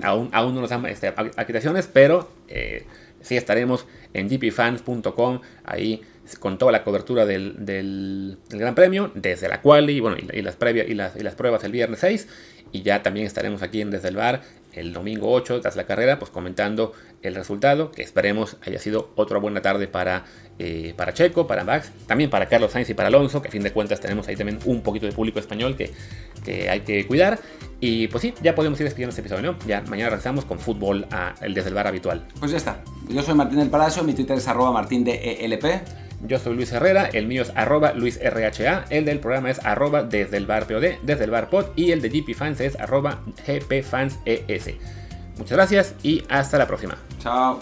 aún, 0.03 0.29
aún 0.31 0.55
no 0.55 0.61
nos 0.61 0.69
dan 0.69 0.85
este, 0.85 1.07
acreditaciones, 1.07 1.87
pero 1.91 2.31
eh, 2.47 2.85
sí 3.21 3.37
estaremos 3.37 3.85
en 4.13 4.27
gpfans.com, 4.29 5.41
ahí 5.65 6.01
con 6.39 6.57
toda 6.57 6.71
la 6.71 6.83
cobertura 6.83 7.25
del, 7.25 8.37
Gran 8.49 8.75
Premio, 8.75 9.11
desde 9.15 9.49
la 9.49 9.61
quali 9.61 9.99
bueno, 9.99 10.17
y, 10.17 10.37
y 10.37 10.41
las, 10.41 10.55
previas, 10.55 10.87
y, 10.87 10.93
las, 10.93 11.15
y 11.15 11.21
las 11.21 11.35
pruebas 11.35 11.63
el 11.63 11.71
viernes 11.71 11.99
6 11.99 12.27
y 12.71 12.81
ya 12.83 13.01
también 13.01 13.25
estaremos 13.25 13.61
aquí 13.61 13.81
en 13.81 13.91
Desde 13.91 14.09
el 14.09 14.15
Bar 14.15 14.41
el 14.79 14.93
domingo 14.93 15.31
8 15.31 15.61
tras 15.61 15.75
la 15.75 15.85
carrera, 15.85 16.19
pues 16.19 16.31
comentando 16.31 16.93
el 17.21 17.35
resultado, 17.35 17.91
que 17.91 18.01
esperemos 18.01 18.57
haya 18.65 18.79
sido 18.79 19.11
otra 19.15 19.37
buena 19.39 19.61
tarde 19.61 19.87
para, 19.87 20.25
eh, 20.57 20.93
para 20.95 21.13
Checo, 21.13 21.47
para 21.47 21.63
Max, 21.63 21.91
también 22.07 22.29
para 22.29 22.47
Carlos 22.47 22.71
Sainz 22.71 22.89
y 22.89 22.93
para 22.93 23.07
Alonso, 23.07 23.41
que 23.41 23.49
a 23.49 23.51
fin 23.51 23.63
de 23.63 23.71
cuentas 23.71 23.99
tenemos 23.99 24.27
ahí 24.27 24.35
también 24.35 24.59
un 24.65 24.81
poquito 24.81 25.05
de 25.05 25.11
público 25.11 25.39
español 25.39 25.75
que, 25.75 25.91
que 26.43 26.69
hay 26.69 26.81
que 26.81 27.05
cuidar. 27.05 27.39
Y 27.81 28.07
pues 28.07 28.21
sí, 28.21 28.33
ya 28.41 28.55
podemos 28.55 28.79
ir 28.79 28.85
despidiendo 28.85 29.11
este 29.11 29.21
episodio, 29.21 29.51
¿no? 29.51 29.59
Ya 29.65 29.81
mañana 29.81 30.09
regresamos 30.09 30.45
con 30.45 30.59
fútbol 30.59 31.07
el 31.41 31.53
Desde 31.53 31.69
el 31.69 31.75
Bar 31.75 31.87
habitual. 31.87 32.25
Pues 32.39 32.51
ya 32.51 32.57
está. 32.57 32.83
Yo 33.07 33.21
soy 33.21 33.35
Martín 33.35 33.59
del 33.59 33.69
Palacio, 33.69 34.03
mi 34.03 34.13
Twitter 34.13 34.37
es 34.37 34.47
arroba 34.47 34.71
martín 34.71 35.03
de 35.03 35.45
ELP. 35.45 35.65
Yo 36.21 36.37
soy 36.37 36.55
Luis 36.55 36.71
Herrera, 36.71 37.09
el 37.11 37.27
mío 37.27 37.41
es 37.41 37.51
arroba 37.55 37.93
luisrha, 37.93 38.85
el 38.89 39.05
del 39.05 39.19
programa 39.19 39.49
es 39.51 39.65
arroba 39.65 40.03
desde 40.03 40.37
el 40.37 40.45
bar 40.45 40.67
POD, 40.67 40.99
desde 41.01 41.23
el 41.23 41.31
bar 41.31 41.49
pod 41.49 41.67
y 41.75 41.91
el 41.91 42.01
de 42.01 42.09
GP 42.09 42.35
Fans 42.35 42.59
es 42.59 42.79
arroba 42.79 43.21
gpfanses. 43.47 44.75
Muchas 45.37 45.51
gracias 45.51 45.95
y 46.03 46.23
hasta 46.29 46.57
la 46.57 46.67
próxima. 46.67 46.97
Chao. 47.19 47.59